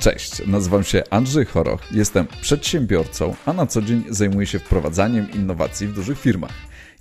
Cześć, 0.00 0.46
nazywam 0.46 0.84
się 0.84 1.02
Andrzej 1.10 1.44
Choroch, 1.44 1.80
jestem 1.92 2.26
przedsiębiorcą, 2.40 3.34
a 3.46 3.52
na 3.52 3.66
co 3.66 3.82
dzień 3.82 4.04
zajmuję 4.08 4.46
się 4.46 4.58
wprowadzaniem 4.58 5.30
innowacji 5.30 5.86
w 5.86 5.94
dużych 5.94 6.20
firmach. 6.20 6.52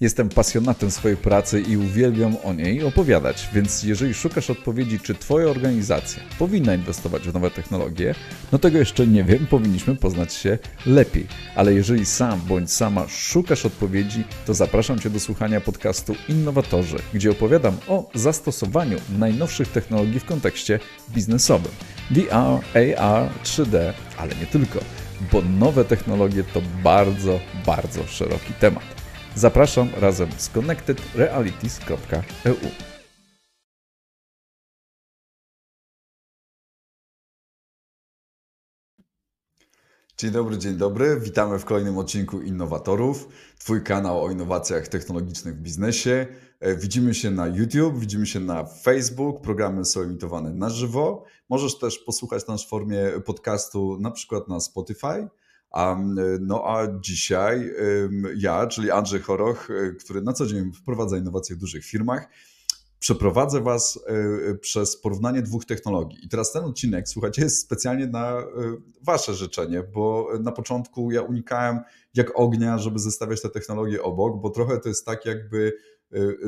Jestem 0.01 0.29
pasjonatem 0.29 0.91
swojej 0.91 1.17
pracy 1.17 1.61
i 1.61 1.77
uwielbiam 1.77 2.35
o 2.43 2.53
niej 2.53 2.83
opowiadać, 2.83 3.49
więc 3.53 3.83
jeżeli 3.83 4.13
szukasz 4.13 4.49
odpowiedzi, 4.49 4.99
czy 4.99 5.15
Twoja 5.15 5.47
organizacja 5.47 6.23
powinna 6.39 6.75
inwestować 6.75 7.23
w 7.23 7.33
nowe 7.33 7.51
technologie, 7.51 8.15
no 8.51 8.59
tego 8.59 8.77
jeszcze 8.77 9.07
nie 9.07 9.23
wiem, 9.23 9.47
powinniśmy 9.47 9.95
poznać 9.95 10.33
się 10.33 10.57
lepiej. 10.85 11.27
Ale 11.55 11.73
jeżeli 11.73 12.05
sam 12.05 12.41
bądź 12.47 12.71
sama 12.71 13.07
szukasz 13.07 13.65
odpowiedzi, 13.65 14.23
to 14.45 14.53
zapraszam 14.53 14.99
Cię 14.99 15.09
do 15.09 15.19
słuchania 15.19 15.61
podcastu 15.61 16.15
Innowatorzy, 16.29 16.97
gdzie 17.13 17.31
opowiadam 17.31 17.77
o 17.87 18.09
zastosowaniu 18.13 18.97
najnowszych 19.19 19.67
technologii 19.67 20.19
w 20.19 20.25
kontekście 20.25 20.79
biznesowym. 21.09 21.71
VR, 22.11 22.59
AR, 22.97 23.29
3D, 23.43 23.93
ale 24.17 24.35
nie 24.35 24.45
tylko, 24.45 24.79
bo 25.31 25.41
nowe 25.41 25.85
technologie 25.85 26.43
to 26.43 26.61
bardzo, 26.83 27.39
bardzo 27.65 28.07
szeroki 28.07 28.53
temat. 28.59 28.83
Zapraszam 29.35 29.89
razem 30.01 30.29
z 30.37 30.49
connectedrealities.eu. 30.49 32.88
Dzień 40.19 40.31
dobry, 40.31 40.57
dzień 40.57 40.75
dobry. 40.75 41.19
Witamy 41.19 41.59
w 41.59 41.65
kolejnym 41.65 41.97
odcinku 41.97 42.41
Innowatorów. 42.41 43.27
Twój 43.59 43.83
kanał 43.83 44.23
o 44.23 44.31
innowacjach 44.31 44.87
technologicznych 44.87 45.55
w 45.55 45.61
biznesie. 45.61 46.27
E, 46.59 46.75
widzimy 46.75 47.13
się 47.13 47.31
na 47.31 47.47
YouTube, 47.47 47.99
widzimy 47.99 48.25
się 48.25 48.39
na 48.39 48.65
Facebook. 48.65 49.41
Programy 49.41 49.85
są 49.85 50.01
emitowane 50.01 50.53
na 50.53 50.69
żywo. 50.69 51.25
Możesz 51.49 51.79
też 51.79 51.99
posłuchać 51.99 52.47
nas 52.47 52.65
w 52.65 52.67
formie 52.67 52.99
podcastu, 53.25 53.97
na 54.01 54.11
przykład 54.11 54.47
na 54.47 54.59
Spotify. 54.59 55.27
No 56.39 56.63
a 56.65 56.99
dzisiaj 56.99 57.73
ja, 58.35 58.67
czyli 58.67 58.91
Andrzej 58.91 59.21
Choroch, 59.21 59.71
e, 59.71 59.91
który 59.91 60.21
na 60.21 60.33
co 60.33 60.45
dzień 60.45 60.71
wprowadza 60.73 61.17
innowacje 61.17 61.55
w 61.55 61.59
dużych 61.59 61.85
firmach, 61.85 62.27
przeprowadzę 62.99 63.61
Was 63.61 63.99
e, 64.07 64.55
przez 64.55 64.97
porównanie 64.97 65.41
dwóch 65.41 65.65
technologii. 65.65 66.25
I 66.25 66.29
teraz 66.29 66.51
ten 66.51 66.63
odcinek, 66.63 67.09
słuchajcie, 67.09 67.41
jest 67.41 67.61
specjalnie 67.61 68.07
na 68.07 68.39
e, 68.39 68.45
Wasze 69.01 69.33
życzenie, 69.33 69.83
bo 69.83 70.29
na 70.39 70.51
początku 70.51 71.11
ja 71.11 71.21
unikałem 71.21 71.79
jak 72.13 72.39
ognia, 72.39 72.77
żeby 72.77 72.99
zestawiać 72.99 73.41
te 73.41 73.49
technologie 73.49 74.03
obok, 74.03 74.41
bo 74.41 74.49
trochę 74.49 74.79
to 74.79 74.89
jest 74.89 75.05
tak, 75.05 75.25
jakby 75.25 75.73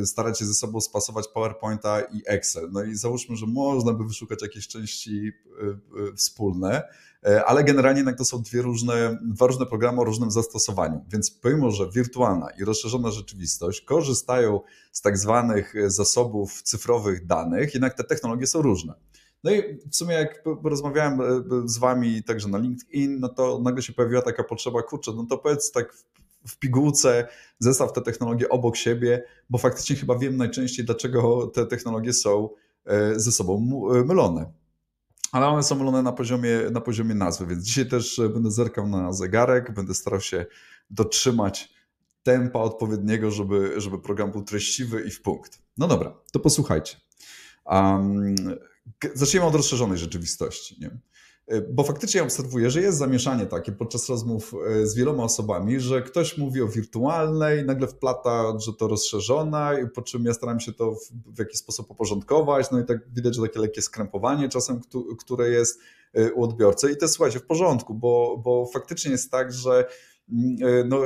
starać 0.05 0.39
się 0.39 0.45
ze 0.45 0.53
sobą 0.53 0.81
spasować 0.81 1.27
PowerPointa 1.27 2.01
i 2.01 2.21
Excel. 2.25 2.69
No 2.71 2.83
i 2.83 2.95
załóżmy, 2.95 3.35
że 3.35 3.45
można 3.45 3.93
by 3.93 4.03
wyszukać 4.03 4.41
jakieś 4.41 4.67
części 4.67 5.31
wspólne, 6.15 6.77
E, 6.77 6.87
ale 7.45 7.63
generalnie 7.63 7.99
jednak 7.99 8.17
to 8.17 8.25
są 8.25 8.41
dwie 8.41 8.61
różne, 8.61 9.17
dwa 9.21 9.47
różne 9.47 9.65
programy 9.65 10.01
o 10.01 10.03
różnym 10.03 10.31
zastosowaniu. 10.31 11.05
Więc 11.09 11.31
pomimo, 11.31 11.71
że 11.71 11.89
wirtualna 11.89 12.47
i 12.59 12.63
rozszerzona 12.63 13.11
rzeczywistość 13.11 13.81
korzystają 13.81 14.59
z 14.91 15.01
tak 15.01 15.17
zwanych 15.17 15.73
zasobów 15.87 16.61
cyfrowych 16.61 17.25
danych, 17.25 17.73
jednak 17.73 17.93
te 17.93 18.03
technologie 18.03 18.47
są 18.47 18.61
różne. 18.61 18.93
No 19.43 19.51
i 19.51 19.79
w 19.91 19.95
sumie 19.95 20.13
jak 20.13 20.43
rozmawiałem 20.63 21.21
e, 21.21 21.43
z 21.65 21.77
wami 21.77 22.23
także 22.23 22.47
na 22.47 22.57
LinkedIn, 22.57 23.19
no 23.19 23.29
to 23.29 23.59
nagle 23.63 23.81
się 23.81 23.93
pojawiła 23.93 24.21
taka 24.21 24.43
potrzeba, 24.43 24.81
kurczę, 24.81 25.11
no 25.15 25.25
to 25.29 25.37
powiedz 25.37 25.71
tak 25.71 25.93
w 26.47 26.59
pigułce, 26.59 27.27
zestaw 27.59 27.93
te 27.93 28.01
technologie 28.01 28.49
obok 28.49 28.75
siebie, 28.75 29.23
bo 29.49 29.57
faktycznie 29.57 29.95
chyba 29.95 30.17
wiem 30.17 30.37
najczęściej, 30.37 30.85
dlaczego 30.85 31.47
te 31.47 31.65
technologie 31.65 32.13
są 32.13 32.49
e, 32.85 33.19
ze 33.19 33.31
sobą 33.31 33.59
mylone 34.05 34.60
ale 35.31 35.47
one 35.47 35.63
są 35.63 35.75
mylone 35.75 36.01
na 36.01 36.11
poziomie, 36.11 36.59
na 36.71 36.81
poziomie 36.81 37.15
nazwy, 37.15 37.47
więc 37.47 37.63
dzisiaj 37.63 37.85
też 37.85 38.19
e, 38.19 38.29
będę 38.29 38.51
zerkał 38.51 38.87
na 38.87 39.13
zegarek, 39.13 39.73
będę 39.73 39.93
starał 39.93 40.21
się 40.21 40.45
dotrzymać 40.89 41.73
tempa 42.23 42.59
odpowiedniego, 42.59 43.31
żeby, 43.31 43.73
żeby 43.77 43.99
program 43.99 44.31
był 44.31 44.43
treściwy 44.43 45.03
i 45.07 45.11
w 45.11 45.21
punkt. 45.21 45.61
No 45.77 45.87
dobra, 45.87 46.13
to 46.31 46.39
posłuchajcie. 46.39 46.97
Um, 47.65 48.35
zacznijmy 49.13 49.47
od 49.47 49.55
rozszerzonej 49.55 49.97
rzeczywistości. 49.97 50.77
Nie? 50.81 50.97
E, 51.47 51.61
bo 51.61 51.83
faktycznie 51.83 52.23
obserwuję, 52.23 52.69
że 52.69 52.81
jest 52.81 52.97
zamieszanie 52.97 53.45
takie 53.45 53.71
podczas 53.71 54.09
rozmów 54.09 54.53
e, 54.67 54.87
z 54.87 54.95
wieloma 54.95 55.23
osobami, 55.23 55.79
że 55.79 56.01
ktoś 56.01 56.37
mówi 56.37 56.61
o 56.61 56.67
wirtualnej, 56.67 57.65
nagle 57.65 57.87
wplata, 57.87 58.59
że 58.59 58.73
to 58.73 58.87
rozszerzona, 58.87 59.71
po 59.95 60.01
czym 60.01 60.25
ja 60.25 60.33
staram 60.33 60.59
się 60.59 60.73
to 60.73 60.91
w, 60.91 61.35
w 61.35 61.39
jakiś 61.39 61.59
sposób 61.59 61.91
uporządkować, 61.91 62.71
no 62.71 62.79
i 62.79 62.85
tak 62.85 63.13
widać, 63.13 63.35
że 63.35 63.41
takie 63.41 63.59
lekkie 63.59 63.81
skrępowanie 63.81 64.49
czasem, 64.49 64.81
które 65.19 65.49
jest 65.49 65.79
e, 66.13 66.33
u 66.33 66.43
odbiorcy 66.43 66.91
i 66.91 66.97
to 66.97 67.07
słuchajcie, 67.07 67.39
w 67.39 67.45
porządku, 67.45 67.93
bo, 67.93 68.41
bo 68.43 68.65
faktycznie 68.73 69.11
jest 69.11 69.31
tak, 69.31 69.53
że 69.53 69.85
mm, 70.31 70.89
no, 70.89 70.97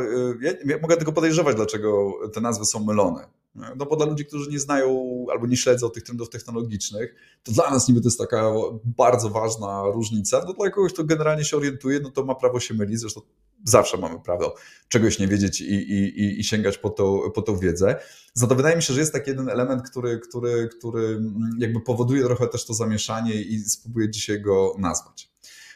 ja, 0.41 0.51
ja 0.65 0.77
mogę 0.81 0.97
tylko 0.97 1.11
podejrzewać, 1.11 1.55
dlaczego 1.55 2.13
te 2.33 2.41
nazwy 2.41 2.65
są 2.65 2.85
mylone. 2.85 3.27
No 3.55 3.85
bo 3.85 3.95
dla 3.95 4.05
ludzi, 4.05 4.25
którzy 4.25 4.51
nie 4.51 4.59
znają 4.59 5.25
albo 5.31 5.47
nie 5.47 5.57
śledzą 5.57 5.89
tych 5.89 6.03
trendów 6.03 6.29
technologicznych, 6.29 7.15
to 7.43 7.51
dla 7.51 7.71
nas 7.71 7.87
niby 7.87 8.01
to 8.01 8.07
jest 8.07 8.19
taka 8.19 8.51
bardzo 8.85 9.29
ważna 9.29 9.83
różnica. 9.93 10.41
No 10.47 10.53
dla 10.53 10.69
kogoś, 10.69 10.93
kto 10.93 11.03
generalnie 11.03 11.45
się 11.45 11.57
orientuje, 11.57 11.99
no 11.99 12.11
to 12.11 12.25
ma 12.25 12.35
prawo 12.35 12.59
się 12.59 12.73
mylić, 12.73 12.99
zresztą 12.99 13.21
zawsze 13.63 13.97
mamy 13.97 14.19
prawo 14.19 14.55
czegoś 14.87 15.19
nie 15.19 15.27
wiedzieć 15.27 15.61
i, 15.61 15.73
i, 15.73 16.39
i 16.39 16.43
sięgać 16.43 16.77
po 16.77 16.89
tą, 16.89 17.31
po 17.31 17.41
tą 17.41 17.57
wiedzę. 17.57 17.95
Za 18.33 18.47
to 18.47 18.55
wydaje 18.55 18.75
mi 18.75 18.83
się, 18.83 18.93
że 18.93 18.99
jest 18.99 19.13
taki 19.13 19.29
jeden 19.29 19.49
element, 19.49 19.89
który, 19.89 20.19
który, 20.19 20.69
który 20.77 21.21
jakby 21.59 21.81
powoduje 21.81 22.23
trochę 22.23 22.47
też 22.47 22.65
to 22.65 22.73
zamieszanie 22.73 23.33
i 23.33 23.59
spróbuję 23.59 24.09
dzisiaj 24.09 24.41
go 24.41 24.75
nazwać. 24.79 25.31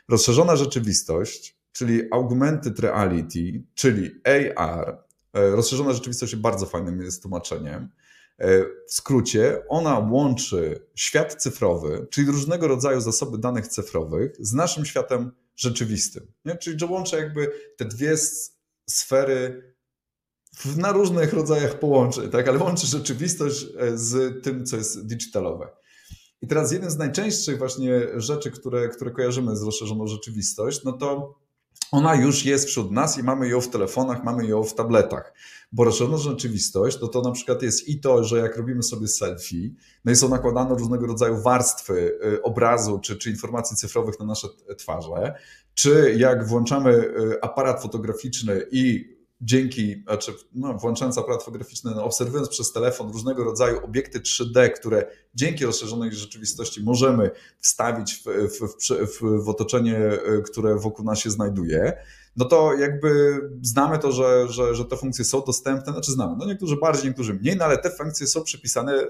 Rozszerzona 0.08 0.56
rzeczywistość, 0.56 1.58
czyli 1.72 2.02
augmented 2.12 2.80
reality, 2.80 3.64
czyli 3.76 4.12
AR, 4.56 5.09
rozszerzona 5.34 5.94
rzeczywistość 5.94 6.36
bardzo 6.36 6.66
fajnym 6.66 7.02
jest 7.02 7.22
tłumaczeniem. 7.22 7.90
E, 8.40 8.64
w 8.88 8.94
skrócie, 8.94 9.64
ona 9.68 10.00
łączy 10.00 10.88
świat 10.96 11.36
cyfrowy, 11.36 12.08
czyli 12.10 12.28
różnego 12.28 12.68
rodzaju 12.68 13.02
zasoby 13.02 13.38
danych 13.38 13.68
cyfrowych, 13.68 14.36
z 14.40 14.54
naszym 14.54 14.86
światem 14.86 15.32
rzeczywistym. 15.56 16.28
Nie? 16.46 16.56
Czyli, 16.56 16.80
że 16.80 16.86
łączy 16.86 17.16
jakby 17.16 17.52
te 17.78 17.86
dwie 17.86 18.16
sfery 18.90 19.74
na 20.78 20.92
różnych 20.92 21.34
rodzajach 21.34 21.80
połączeń, 21.80 22.30
tak? 22.30 22.48
ale 22.48 22.60
łączy 22.60 22.88
rzeczywistość 22.88 23.66
e, 23.78 23.98
z 23.98 24.44
tym, 24.44 24.66
co 24.66 24.78
jest 24.78 25.08
digitalowe. 25.08 25.70
I 26.42 26.48
teraz 26.48 26.72
jeden 26.72 26.92
z 26.92 26.98
najczęstszych 26.98 27.58
właśnie 27.58 28.08
rzeczy, 28.16 28.52
które, 28.52 28.90
które 28.90 29.12
kojarzymy 29.12 29.56
z 29.56 29.64
rozszerzoną 29.64 30.08
rzeczywistość, 30.08 30.84
no 30.84 30.94
to 30.94 31.36
ona 31.92 32.16
już 32.16 32.46
jest 32.46 32.68
wśród 32.68 32.92
nas 32.92 33.18
i 33.18 33.24
mamy 33.24 33.48
ją 33.48 33.62
w 33.62 33.70
telefonach, 33.70 34.24
mamy 34.24 34.48
ją 34.48 34.64
w 34.64 34.74
tabletach. 34.74 35.34
Bo 35.72 35.84
rozszerzona 35.84 36.18
rzeczywistość, 36.18 36.98
no 37.02 37.08
to 37.08 37.22
na 37.22 37.32
przykład 37.32 37.62
jest 37.62 37.90
i 37.90 38.00
to, 38.00 38.24
że 38.24 38.38
jak 38.38 38.58
robimy 38.58 38.84
sobie 38.84 39.08
selfie, 39.08 39.70
no 40.06 40.12
i 40.12 40.16
są 40.16 40.30
nakładane 40.30 40.76
różnego 40.76 41.08
rodzaju 41.08 41.42
warstwy 41.42 42.20
y, 42.34 42.42
obrazu 42.42 43.00
czy, 43.00 43.18
czy 43.18 43.30
informacji 43.30 43.78
cyfrowych 43.78 44.20
na 44.20 44.26
nasze 44.26 44.48
twarze, 44.78 45.34
czy 45.74 46.16
jak 46.18 46.48
włączamy 46.48 46.92
y, 46.92 47.42
aparat 47.42 47.82
fotograficzny 47.82 48.66
i 48.72 49.19
dzięki, 49.42 50.04
znaczy, 50.04 50.34
no, 50.56 50.74
włączając 50.74 51.18
aparat 51.18 51.44
fotograficzny, 51.44 51.92
no, 51.96 52.04
obserwując 52.04 52.50
przez 52.50 52.72
telefon 52.72 53.12
różnego 53.12 53.44
rodzaju 53.44 53.86
obiekty 53.86 54.20
3D, 54.20 54.70
które 54.70 55.12
dzięki 55.36 55.66
rozszerzonej 55.66 56.12
rzeczywistości 56.12 56.84
możemy 56.84 57.32
wstawić 57.60 58.14
w, 58.14 58.26
w, 58.26 59.20
w, 59.20 59.44
w 59.46 59.50
otoczenie, 59.50 59.98
e, 59.98 60.42
które 60.42 60.76
wokół 60.76 61.06
nas 61.06 61.20
się 61.20 61.30
znajduje, 61.30 61.94
no 62.36 62.46
to 62.46 62.74
jakby 62.74 63.42
znamy 63.62 64.00
to, 64.00 64.12
że, 64.12 64.48
że, 64.50 64.76
że 64.76 64.86
te 64.86 64.98
funkcje 64.98 65.26
są 65.26 65.42
dostępne, 65.48 65.94
znaczy 65.94 66.12
znamy, 66.12 66.36
no 66.40 66.46
niektórzy 66.46 66.78
bardziej, 66.78 67.08
niektórzy 67.08 67.34
mniej, 67.34 67.56
no 67.58 67.66
ale 67.66 67.78
te 67.78 67.90
funkcje 67.90 68.28
są 68.28 68.44
przypisane 68.44 68.94
e, 68.94 69.06
e, 69.06 69.08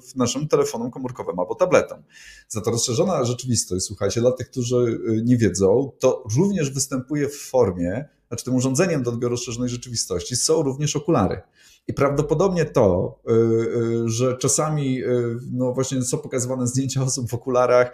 w 0.00 0.16
naszym 0.16 0.48
telefonom 0.48 0.90
komórkowym 0.90 1.38
albo 1.38 1.54
tabletom. 1.54 2.02
Za 2.48 2.60
to 2.60 2.70
rozszerzona 2.70 3.24
rzeczywistość, 3.24 3.86
słuchajcie, 3.86 4.20
dla 4.20 4.32
tych, 4.32 4.50
którzy 4.50 5.00
nie 5.24 5.36
wiedzą, 5.36 5.92
to 5.98 6.24
również 6.36 6.70
występuje 6.70 7.28
w 7.28 7.36
formie 7.36 8.15
znaczy 8.28 8.44
tym 8.44 8.54
urządzeniem 8.54 9.02
do 9.02 9.10
odbioru 9.10 9.30
rozszerzonej 9.30 9.68
rzeczywistości 9.68 10.36
są 10.36 10.62
również 10.62 10.96
okulary. 10.96 11.42
I 11.88 11.94
prawdopodobnie 11.94 12.64
to, 12.64 13.18
y, 13.28 13.32
y, 13.32 14.08
że 14.08 14.36
czasami 14.36 15.04
y, 15.04 15.38
no 15.52 15.72
właśnie 15.72 16.02
są 16.02 16.18
pokazywane 16.18 16.66
zdjęcia 16.66 17.02
osób 17.02 17.30
w 17.30 17.34
okularach 17.34 17.92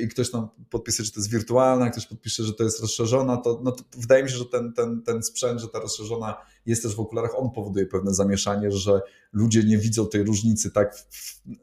i 0.00 0.08
ktoś 0.08 0.30
tam 0.30 0.48
podpisze, 0.70 1.04
że 1.04 1.10
to 1.10 1.20
jest 1.20 1.30
wirtualna, 1.30 1.90
ktoś 1.90 2.06
podpisze, 2.06 2.44
że 2.44 2.52
to 2.52 2.64
jest 2.64 2.80
rozszerzona, 2.80 3.36
to, 3.36 3.60
no 3.64 3.72
to 3.72 3.84
wydaje 3.98 4.22
mi 4.22 4.30
się, 4.30 4.36
że 4.36 4.44
ten, 4.44 4.72
ten, 4.72 5.02
ten 5.02 5.22
sprzęt, 5.22 5.60
że 5.60 5.68
ta 5.68 5.80
rozszerzona 5.80 6.36
jest 6.66 6.82
też 6.82 6.96
w 6.96 7.00
okularach, 7.00 7.38
on 7.38 7.50
powoduje 7.50 7.86
pewne 7.86 8.14
zamieszanie, 8.14 8.70
że 8.70 9.00
ludzie 9.32 9.62
nie 9.62 9.78
widzą 9.78 10.06
tej 10.06 10.22
różnicy 10.22 10.70
tak 10.70 10.96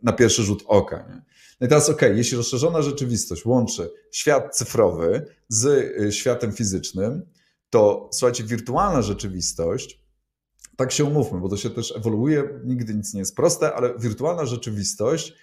na 0.04 0.14
pierwszy 0.14 0.44
rzut 0.44 0.64
oka. 0.68 1.06
Nie? 1.10 1.22
No 1.60 1.68
i 1.68 1.70
teraz 1.70 1.90
ok, 1.90 2.02
jeśli 2.16 2.38
rozszerzona 2.38 2.82
rzeczywistość 2.82 3.46
łączy 3.46 3.92
świat 4.12 4.56
cyfrowy 4.56 5.26
z 5.48 5.96
światem 6.14 6.52
fizycznym, 6.52 7.26
to 7.70 8.10
słuchajcie, 8.14 8.44
wirtualna 8.44 9.02
rzeczywistość, 9.02 10.02
tak 10.78 10.92
się 10.92 11.06
umówmy, 11.06 11.40
bo 11.40 11.50
to 11.50 11.58
się 11.58 11.70
też 11.70 11.96
ewoluuje, 11.96 12.60
nigdy 12.66 12.96
nic 12.96 13.14
nie 13.14 13.20
jest 13.20 13.36
proste, 13.36 13.74
ale 13.74 14.00
wirtualna 14.00 14.46
rzeczywistość, 14.46 15.34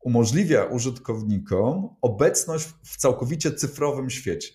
umożliwia 0.00 0.64
użytkownikom 0.64 1.88
obecność 2.00 2.68
w 2.84 2.96
całkowicie 2.96 3.52
cyfrowym 3.52 4.10
świecie. 4.10 4.48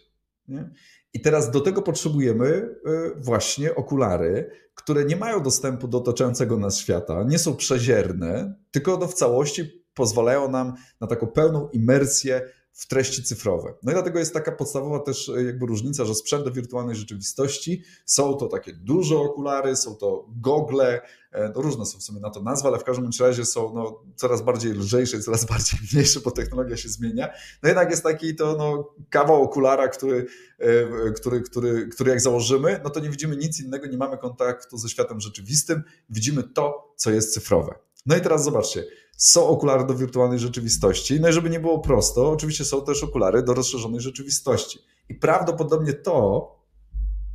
Nie? 0.47 0.69
I 1.13 1.21
teraz 1.21 1.51
do 1.51 1.61
tego 1.61 1.81
potrzebujemy 1.81 2.47
y, 2.47 2.75
właśnie 3.17 3.75
okulary, 3.75 4.51
które 4.73 5.05
nie 5.05 5.15
mają 5.15 5.43
dostępu 5.43 5.87
do 5.87 5.97
otaczającego 5.97 6.57
nas 6.57 6.77
świata, 6.77 7.23
nie 7.23 7.39
są 7.39 7.55
przezierne, 7.55 8.55
tylko 8.71 9.07
w 9.07 9.13
całości 9.13 9.85
pozwalają 9.93 10.51
nam 10.51 10.73
na 11.01 11.07
taką 11.07 11.27
pełną 11.27 11.69
imersję 11.69 12.41
w 12.77 12.87
treści 12.87 13.23
cyfrowe. 13.23 13.73
No 13.83 13.91
i 13.91 13.95
dlatego 13.95 14.19
jest 14.19 14.33
taka 14.33 14.51
podstawowa 14.51 14.99
też 14.99 15.29
e, 15.29 15.43
jakby 15.43 15.65
różnica, 15.65 16.05
że 16.05 16.15
sprzęt 16.15 16.45
do 16.45 16.51
wirtualnej 16.51 16.95
rzeczywistości 16.95 17.83
są 18.05 18.33
to 18.33 18.47
takie 18.47 18.73
duże 18.73 19.17
okulary, 19.17 19.75
są 19.75 19.95
to 19.95 20.25
gogle, 20.41 21.01
e, 21.31 21.51
no 21.55 21.61
różne 21.61 21.85
są 21.85 21.99
w 21.99 22.03
sumie 22.03 22.19
na 22.19 22.29
to 22.29 22.41
nazwy, 22.41 22.67
ale 22.67 22.79
w 22.79 22.83
każdym 22.83 23.09
razie 23.19 23.45
są 23.45 23.73
no, 23.75 24.03
coraz 24.15 24.41
bardziej 24.41 24.73
lżejsze, 24.73 25.19
coraz 25.19 25.45
bardziej 25.51 25.79
mniejsze, 25.93 26.19
bo 26.19 26.31
technologia 26.31 26.77
się 26.77 26.89
zmienia. 26.89 27.29
No 27.63 27.69
jednak 27.69 27.89
jest 27.91 28.03
taki 28.03 28.35
to 28.35 28.55
no, 28.57 28.93
kawał 29.09 29.43
okulara, 29.43 29.87
który, 29.87 30.25
e, 30.59 31.11
który, 31.11 31.41
który, 31.41 31.87
który 31.87 32.09
jak 32.09 32.21
założymy, 32.21 32.79
no 32.83 32.89
to 32.89 32.99
nie 32.99 33.09
widzimy 33.09 33.37
nic 33.37 33.59
innego, 33.59 33.87
nie 33.87 33.97
mamy 33.97 34.17
kontaktu 34.17 34.77
ze 34.77 34.89
światem 34.89 35.19
rzeczywistym, 35.19 35.83
widzimy 36.09 36.43
to, 36.43 36.93
co 36.95 37.11
jest 37.11 37.33
cyfrowe. 37.33 37.75
No 38.05 38.17
i 38.17 38.21
teraz 38.21 38.43
zobaczcie, 38.43 38.83
są 39.17 39.47
okulary 39.47 39.85
do 39.85 39.95
wirtualnej 39.95 40.39
rzeczywistości. 40.39 41.21
No 41.21 41.29
i 41.29 41.33
żeby 41.33 41.49
nie 41.49 41.59
było 41.59 41.79
prosto, 41.79 42.31
oczywiście 42.31 42.65
są 42.65 42.85
też 42.85 43.03
okulary 43.03 43.43
do 43.43 43.53
rozszerzonej 43.53 44.01
rzeczywistości. 44.01 44.79
I 45.09 45.15
prawdopodobnie 45.15 45.93
to, 45.93 46.47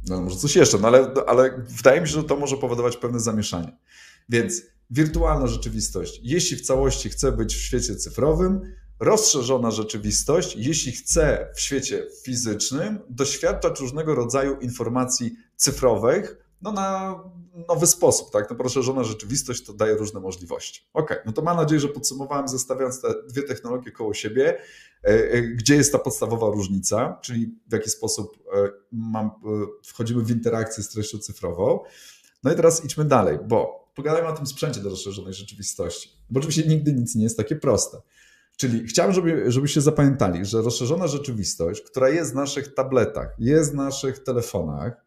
no 0.09 0.21
może 0.21 0.37
coś 0.37 0.57
jeszcze, 0.57 0.79
no 0.79 0.89
ale, 0.89 1.15
ale 1.27 1.65
wydaje 1.69 2.01
mi 2.01 2.09
się, 2.09 2.15
że 2.15 2.25
to 2.25 2.37
może 2.37 2.57
powodować 2.57 2.97
pewne 2.97 3.21
zamieszanie. 3.21 3.77
Więc 4.29 4.63
wirtualna 4.91 5.47
rzeczywistość, 5.47 6.21
jeśli 6.23 6.57
w 6.57 6.61
całości 6.61 7.09
chce 7.11 7.33
być 7.33 7.55
w 7.55 7.61
świecie 7.61 7.97
cyfrowym, 7.97 8.61
rozszerzona 9.01 9.71
rzeczywistość, 9.71 10.57
jeśli 10.57 10.93
chce 10.93 11.53
w 11.57 11.61
świecie 11.61 12.07
fizycznym 12.25 12.99
doświadczać 13.09 13.81
różnego 13.81 14.15
rodzaju 14.15 14.61
informacji 14.61 15.37
cyfrowych, 15.57 16.37
no 16.63 16.73
na 16.73 17.19
nowy 17.69 17.87
sposób, 17.87 18.31
tak? 18.31 18.51
No 18.51 18.57
rozszerzona 18.57 19.05
rzeczywistość 19.05 19.65
to 19.65 19.73
daje 19.73 19.95
różne 19.95 20.21
możliwości. 20.21 20.89
Ok, 20.93 21.23
no 21.27 21.33
to 21.33 21.43
mam 21.43 21.57
nadzieję, 21.57 21.81
że 21.81 21.89
podsumowałem, 21.89 22.49
zestawiając 22.49 23.01
te 23.01 23.09
dwie 23.29 23.43
technologie 23.43 23.93
koło 23.93 24.15
siebie, 24.15 24.59
e, 25.05 25.09
e, 25.09 25.43
gdzie 25.43 25.77
jest 25.77 25.93
ta 25.93 25.99
podstawowa 25.99 26.47
różnica, 26.47 27.19
czyli 27.23 27.55
w 27.69 27.73
jaki 27.73 27.91
sposób 27.91 28.39
e, 28.55 28.69
mam, 28.93 29.31
wchodzimy 29.85 30.23
w 30.23 30.31
interakcję 30.31 30.83
z 30.83 30.89
treścią 30.89 31.19
cyfrową. 31.19 31.81
No 32.43 32.53
i 32.53 32.57
teraz 32.57 32.85
idźmy 32.85 33.05
dalej, 33.05 33.39
bo 33.49 33.89
pogadajmy 33.95 34.29
o 34.29 34.33
tym 34.33 34.47
sprzęcie 34.47 34.81
do 34.81 34.91
rozszerzonej 34.91 35.35
rzeczywistości, 35.35 36.11
bo 36.31 36.41
oczywiście 36.41 36.63
nigdy 36.67 36.93
nic 36.93 37.15
nie 37.15 37.23
jest 37.23 37.37
takie 37.37 37.57
proste. 37.57 37.99
Czyli 38.57 38.87
chciałem, 38.87 39.13
żeby, 39.13 39.53
żebyście 39.53 39.81
zapamiętali, 39.81 40.45
że 40.45 40.63
rozszerzona 40.63 41.07
rzeczywistość, 41.07 41.83
która 41.83 42.09
jest 42.09 42.33
w 42.33 42.35
naszych 42.35 42.75
tabletach, 42.75 43.37
jest 43.39 43.73
w 43.73 43.75
naszych 43.75 44.19
telefonach, 44.19 45.02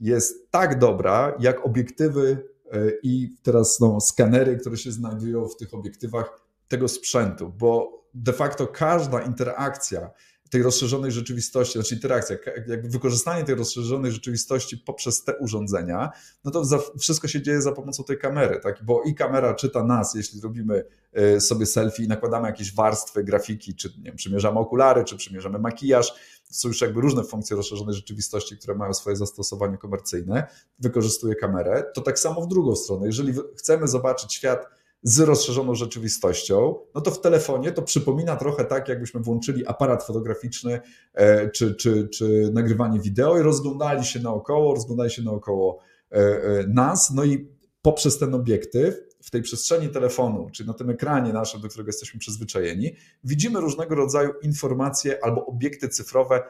jest 0.00 0.50
tak 0.50 0.78
dobra, 0.78 1.36
jak 1.40 1.66
obiektywy 1.66 2.48
e, 2.72 2.78
i 3.02 3.36
teraz 3.42 3.80
no, 3.80 4.00
skanery, 4.00 4.56
które 4.56 4.76
się 4.76 4.92
znajdują 4.92 5.48
w 5.48 5.56
tych 5.56 5.74
obiektywach 5.74 6.40
tego 6.68 6.88
sprzętu, 6.88 7.52
bo 7.58 8.00
de 8.14 8.32
facto 8.32 8.66
każda 8.66 9.22
interakcja 9.22 10.10
tej 10.50 10.62
rozszerzonej 10.62 11.12
rzeczywistości, 11.12 11.72
znaczy 11.72 11.94
interakcja, 11.94 12.36
jakby 12.66 12.88
wykorzystanie 12.88 13.44
tej 13.44 13.54
rozszerzonej 13.54 14.12
rzeczywistości 14.12 14.78
poprzez 14.78 15.24
te 15.24 15.36
urządzenia, 15.36 16.10
no 16.44 16.50
to 16.50 16.62
wszystko 16.98 17.28
się 17.28 17.42
dzieje 17.42 17.62
za 17.62 17.72
pomocą 17.72 18.04
tej 18.04 18.18
kamery, 18.18 18.60
tak? 18.60 18.84
bo 18.84 19.02
i 19.02 19.14
kamera 19.14 19.54
czyta 19.54 19.84
nas, 19.84 20.14
jeśli 20.14 20.40
robimy 20.40 20.84
e, 21.12 21.40
sobie 21.40 21.66
selfie 21.66 22.04
i 22.04 22.08
nakładamy 22.08 22.46
jakieś 22.46 22.74
warstwy, 22.74 23.24
grafiki, 23.24 23.74
czy 23.74 23.88
nie 23.98 24.04
wiem, 24.04 24.16
przymierzamy 24.16 24.58
okulary, 24.58 25.04
czy 25.04 25.16
przymierzamy 25.16 25.58
makijaż, 25.58 26.14
są 26.50 26.68
już 26.68 26.80
jakby 26.80 27.00
różne 27.00 27.24
funkcje 27.24 27.56
rozszerzonej 27.56 27.94
rzeczywistości, 27.94 28.56
które 28.56 28.74
mają 28.74 28.94
swoje 28.94 29.16
zastosowanie 29.16 29.78
komercyjne, 29.78 30.46
wykorzystuje 30.78 31.34
kamerę, 31.34 31.84
to 31.94 32.00
tak 32.00 32.18
samo 32.18 32.42
w 32.42 32.48
drugą 32.48 32.76
stronę, 32.76 33.06
jeżeli 33.06 33.34
chcemy 33.56 33.88
zobaczyć 33.88 34.34
świat 34.34 34.79
z 35.02 35.20
rozszerzoną 35.20 35.74
rzeczywistością, 35.74 36.74
no 36.94 37.00
to 37.00 37.10
w 37.10 37.20
telefonie 37.20 37.72
to 37.72 37.82
przypomina 37.82 38.36
trochę 38.36 38.64
tak, 38.64 38.88
jakbyśmy 38.88 39.20
włączyli 39.20 39.66
aparat 39.66 40.04
fotograficzny 40.04 40.80
e, 41.14 41.50
czy, 41.50 41.74
czy, 41.74 42.08
czy 42.08 42.50
nagrywanie 42.52 43.00
wideo 43.00 43.38
i 43.38 43.42
rozglądali 43.42 44.04
się 44.04 44.20
naokoło, 44.20 44.74
rozglądali 44.74 45.10
się 45.10 45.22
naokoło 45.22 45.78
e, 46.12 46.16
e, 46.16 46.64
nas, 46.68 47.10
no 47.10 47.24
i 47.24 47.48
poprzez 47.82 48.18
ten 48.18 48.34
obiektyw 48.34 49.10
w 49.22 49.30
tej 49.30 49.42
przestrzeni 49.42 49.88
telefonu, 49.88 50.48
czy 50.52 50.66
na 50.66 50.74
tym 50.74 50.90
ekranie 50.90 51.32
naszym, 51.32 51.60
do 51.60 51.68
którego 51.68 51.88
jesteśmy 51.88 52.20
przyzwyczajeni, 52.20 52.96
widzimy 53.24 53.60
różnego 53.60 53.94
rodzaju 53.94 54.30
informacje 54.42 55.24
albo 55.24 55.46
obiekty 55.46 55.88
cyfrowe 55.88 56.42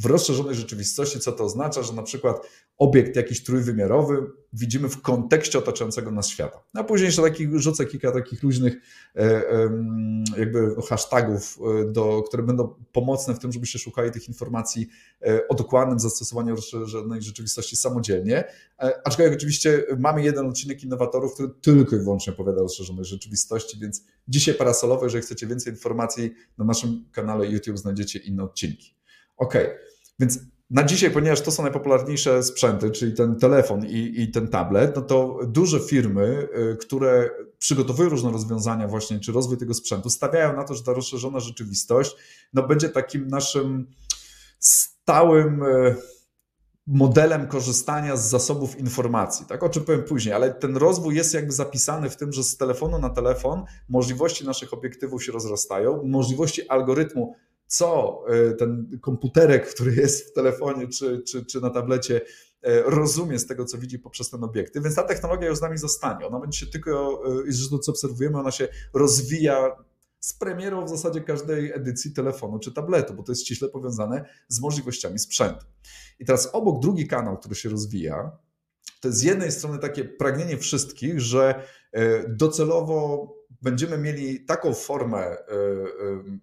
w 0.00 0.06
rozszerzonej 0.06 0.54
rzeczywistości, 0.54 1.20
co 1.20 1.32
to 1.32 1.44
oznacza, 1.44 1.82
że 1.82 1.92
na 1.92 2.02
przykład 2.02 2.36
obiekt 2.78 3.16
jakiś 3.16 3.42
trójwymiarowy 3.42 4.26
widzimy 4.52 4.88
w 4.88 5.02
kontekście 5.02 5.58
otaczającego 5.58 6.10
nas 6.10 6.28
świata. 6.28 6.62
A 6.74 6.84
później 6.84 7.06
jeszcze 7.06 7.22
takich, 7.22 7.58
rzucę 7.58 7.86
kilka 7.86 8.12
takich 8.12 8.42
luźnych 8.42 8.76
e, 9.16 9.42
jakby 10.38 10.74
hashtagów, 10.88 11.58
e, 11.80 11.92
do, 11.92 12.22
które 12.22 12.42
będą 12.42 12.74
pomocne 12.92 13.34
w 13.34 13.38
tym, 13.38 13.52
żebyście 13.52 13.78
szukali 13.78 14.10
tych 14.10 14.28
informacji 14.28 14.88
e, 15.22 15.48
o 15.48 15.54
dokładnym 15.54 16.00
zastosowaniu 16.00 16.56
rozszerzonej 16.56 17.22
rzeczywistości 17.22 17.76
samodzielnie. 17.76 18.44
Aczkolwiek 19.04 19.34
oczywiście 19.34 19.84
mamy 19.98 20.22
jeden 20.22 20.46
odcinek 20.46 20.84
innowatorów, 20.84 21.34
który 21.34 21.48
tylko 21.60 21.96
i 21.96 21.98
wyłącznie 21.98 22.32
opowiada 22.32 22.58
o 22.58 22.62
rozszerzonej 22.62 23.04
rzeczywistości, 23.04 23.78
więc 23.78 24.04
dzisiaj 24.28 24.54
parasolowo, 24.54 25.04
jeżeli 25.04 25.22
chcecie 25.22 25.46
więcej 25.46 25.72
informacji, 25.72 26.34
na 26.58 26.64
naszym 26.64 27.04
kanale 27.12 27.46
YouTube 27.46 27.78
znajdziecie 27.78 28.18
inne 28.18 28.42
odcinki. 28.42 28.99
OK, 29.40 29.54
więc 30.18 30.38
na 30.70 30.84
dzisiaj, 30.84 31.10
ponieważ 31.10 31.40
to 31.40 31.50
są 31.50 31.62
najpopularniejsze 31.62 32.42
sprzęty, 32.42 32.90
czyli 32.90 33.14
ten 33.14 33.36
telefon 33.36 33.86
i, 33.86 34.22
i, 34.22 34.30
ten 34.30 34.48
tablet, 34.48 34.96
no 34.96 35.02
to 35.02 35.38
duże 35.46 35.80
firmy, 35.80 36.48
y, 36.72 36.76
które 36.76 37.30
przygotowują 37.58 38.08
różne 38.08 38.32
rozwiązania 38.32 38.88
właśnie, 38.88 39.20
czy 39.20 39.32
rozwój 39.32 39.56
tego 39.56 39.74
sprzętu, 39.74 40.10
stawiają 40.10 40.56
na 40.56 40.64
to, 40.64 40.74
że 40.74 40.82
ta 40.82 40.92
rozszerzona 40.92 41.40
rzeczywistość 41.40 42.16
no, 42.52 42.62
będzie 42.62 42.88
takim 42.88 43.28
naszym 43.28 43.86
stałym 44.58 45.62
y, 45.62 45.96
modelem 46.86 47.46
korzystania 47.46 48.16
z 48.16 48.30
zasobów 48.30 48.78
informacji, 48.78 49.46
tak, 49.46 49.62
o 49.62 49.68
czym 49.68 49.84
powiem 49.84 50.02
później, 50.02 50.34
ale 50.34 50.54
ten 50.54 50.76
rozwój 50.76 51.16
jest 51.16 51.34
jakby 51.34 51.52
zapisany 51.52 52.10
w 52.10 52.16
tym, 52.16 52.32
że 52.32 52.44
z 52.44 52.56
telefonu 52.56 52.98
na 52.98 53.10
telefon 53.10 53.64
możliwości 53.88 54.46
naszych 54.46 54.72
obiektywów 54.72 55.24
się 55.24 55.32
rozrastają, 55.32 56.02
możliwości 56.04 56.68
algorytmu 56.68 57.34
co 57.70 58.22
e, 58.28 58.52
ten 58.52 58.98
komputerek, 59.00 59.74
który 59.74 59.94
jest 59.94 60.30
w 60.30 60.32
telefonie 60.32 60.88
czy, 60.88 61.22
czy, 61.22 61.44
czy 61.44 61.60
na 61.60 61.70
tablecie, 61.70 62.20
e, 62.62 62.82
rozumie 62.82 63.38
z 63.38 63.46
tego, 63.46 63.64
co 63.64 63.78
widzi 63.78 63.98
poprzez 63.98 64.30
ten 64.30 64.44
obiektyw, 64.44 64.82
więc 64.82 64.96
ta 64.96 65.02
technologia 65.02 65.48
już 65.48 65.58
z 65.58 65.60
nami 65.60 65.78
zostanie. 65.78 66.26
Ona 66.26 66.40
będzie 66.40 66.58
się 66.58 66.66
tylko, 66.66 67.22
e, 67.48 67.52
zresztą 67.52 67.78
co 67.78 67.92
obserwujemy, 67.92 68.38
ona 68.38 68.50
się 68.50 68.68
rozwija 68.94 69.76
z 70.20 70.34
premierą 70.34 70.84
w 70.84 70.88
zasadzie 70.88 71.20
każdej 71.20 71.72
edycji 71.72 72.12
telefonu 72.12 72.58
czy 72.58 72.72
tabletu, 72.72 73.14
bo 73.14 73.22
to 73.22 73.32
jest 73.32 73.42
ściśle 73.42 73.68
powiązane 73.68 74.24
z 74.48 74.60
możliwościami 74.60 75.18
sprzętu. 75.18 75.66
I 76.18 76.24
teraz 76.24 76.48
obok 76.52 76.82
drugi 76.82 77.06
kanał, 77.06 77.38
który 77.38 77.54
się 77.54 77.68
rozwija, 77.68 78.38
to 79.00 79.08
jest 79.08 79.18
z 79.18 79.22
jednej 79.22 79.52
strony 79.52 79.78
takie 79.78 80.04
pragnienie 80.04 80.58
wszystkich, 80.58 81.20
że 81.20 81.64
docelowo 82.28 83.39
będziemy 83.62 83.98
mieli 83.98 84.44
taką 84.44 84.74
formę, 84.74 85.18
e, 85.18 85.36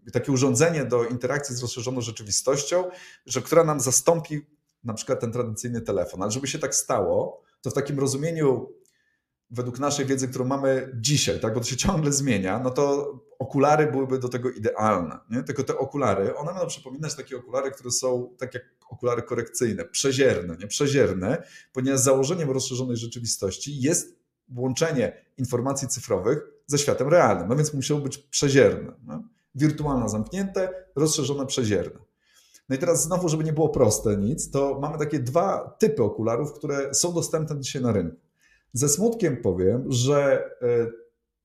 e, 0.08 0.12
takie 0.12 0.32
urządzenie 0.32 0.86
do 0.86 1.04
interakcji 1.04 1.56
z 1.56 1.62
rozszerzoną 1.62 2.02
rzeczywistością, 2.02 2.90
że 3.26 3.42
która 3.42 3.64
nam 3.64 3.80
zastąpi 3.80 4.42
na 4.84 4.94
przykład 4.94 5.20
ten 5.20 5.32
tradycyjny 5.32 5.82
telefon. 5.82 6.22
Ale 6.22 6.32
żeby 6.32 6.48
się 6.48 6.60
tak 6.60 6.76
stało, 6.76 7.42
to 7.62 7.70
w 7.70 7.74
takim 7.74 8.00
rozumieniu 8.00 8.74
według 9.50 9.80
naszej 9.80 10.06
wiedzy, 10.06 10.28
którą 10.28 10.46
mamy 10.46 10.92
dzisiaj, 10.96 11.40
tak, 11.40 11.54
bo 11.54 11.60
to 11.60 11.66
się 11.66 11.78
ciągle 11.78 12.12
zmienia, 12.12 12.60
no 12.60 12.72
to 12.72 13.14
okulary 13.40 13.92
byłyby 13.92 14.20
do 14.20 14.30
tego 14.30 14.50
idealne. 14.50 15.20
Nie? 15.30 15.44
Tylko 15.44 15.64
te 15.64 15.78
okulary, 15.78 16.36
one 16.36 16.52
będą 16.52 16.68
przypominać 16.68 17.16
takie 17.16 17.38
okulary, 17.38 17.72
które 17.72 17.92
są 17.92 18.36
tak 18.38 18.54
jak 18.54 18.64
okulary 18.90 19.22
korekcyjne, 19.22 19.86
przezierne, 19.86 20.58
nie 20.60 20.68
przezierne, 20.68 21.44
ponieważ 21.74 22.00
założeniem 22.00 22.52
rozszerzonej 22.52 22.98
rzeczywistości 22.98 23.82
jest 23.82 24.20
łączenie 24.56 25.26
informacji 25.38 25.88
cyfrowych 25.88 26.57
ze 26.68 26.78
światem 26.78 27.08
realnym. 27.08 27.48
No 27.48 27.56
więc 27.56 27.74
musiało 27.74 28.02
być 28.02 28.18
przezierne. 28.18 28.94
No? 29.06 29.24
Wirtualne 29.56 30.10
zamknięte, 30.10 30.74
rozszerzone 30.96 31.46
przezierne. 31.46 32.00
No 32.70 32.76
i 32.76 32.80
teraz 32.80 33.04
znowu, 33.04 33.30
żeby 33.30 33.44
nie 33.44 33.54
było 33.54 33.70
proste 33.70 34.18
nic, 34.18 34.52
to 34.52 34.80
mamy 34.82 34.98
takie 34.98 35.20
dwa 35.20 35.76
typy 35.80 36.04
okularów, 36.04 36.54
które 36.54 36.94
są 36.94 37.14
dostępne 37.14 37.60
dzisiaj 37.60 37.82
na 37.82 37.92
rynku. 37.92 38.18
Ze 38.74 38.90
smutkiem 38.90 39.38
powiem, 39.38 39.86
że 39.88 40.46
e, 40.62 40.88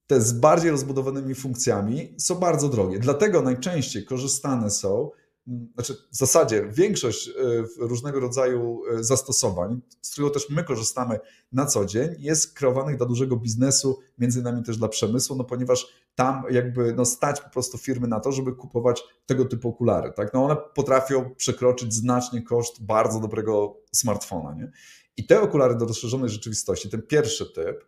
te 0.07 0.21
z 0.21 0.33
bardziej 0.33 0.71
rozbudowanymi 0.71 1.35
funkcjami 1.35 2.15
są 2.19 2.35
bardzo 2.35 2.69
drogie. 2.69 2.99
Dlatego 2.99 3.43
najczęściej 3.43 4.05
korzystane 4.05 4.71
są 4.71 5.11
znaczy 5.47 5.95
w 6.13 6.17
zasadzie 6.17 6.69
większość 6.73 7.29
e, 7.29 7.33
różnego 7.79 8.21
rodzaju 8.21 8.83
e, 8.91 9.05
zastosowań, 9.05 9.81
z 10.03 10.11
którego 10.11 10.35
też 10.35 10.51
my 10.51 10.65
korzystamy 10.65 11.21
na 11.53 11.67
co 11.67 11.85
dzień, 11.85 12.15
jest 12.19 12.55
kreowanych 12.55 12.97
dla 12.97 13.07
dużego 13.07 13.37
biznesu, 13.37 13.99
między 14.19 14.41
innymi 14.41 14.63
też 14.63 14.77
dla 14.77 14.89
przemysłu, 14.89 15.37
no 15.37 15.45
ponieważ 15.45 15.87
tam 16.15 16.45
jakby 16.51 16.95
no 16.95 17.05
stać 17.05 17.41
po 17.41 17.51
prostu 17.51 17.79
firmy 17.79 18.09
na 18.09 18.21
to, 18.21 18.33
żeby 18.33 18.53
kupować 18.53 19.03
tego 19.27 19.45
typu 19.45 19.69
okulary. 19.69 20.13
Tak? 20.17 20.35
No 20.35 20.45
one 20.45 20.57
potrafią 20.75 21.35
przekroczyć 21.35 21.95
znacznie 21.95 22.43
koszt 22.43 22.85
bardzo 22.85 23.21
dobrego 23.21 23.81
smartfona. 23.93 24.55
Nie? 24.55 24.73
I 25.17 25.27
te 25.27 25.41
okulary 25.41 25.75
do 25.75 25.85
rozszerzonej 25.85 26.29
rzeczywistości, 26.29 26.91
ten 26.91 27.03
pierwszy 27.03 27.47
typ, 27.47 27.85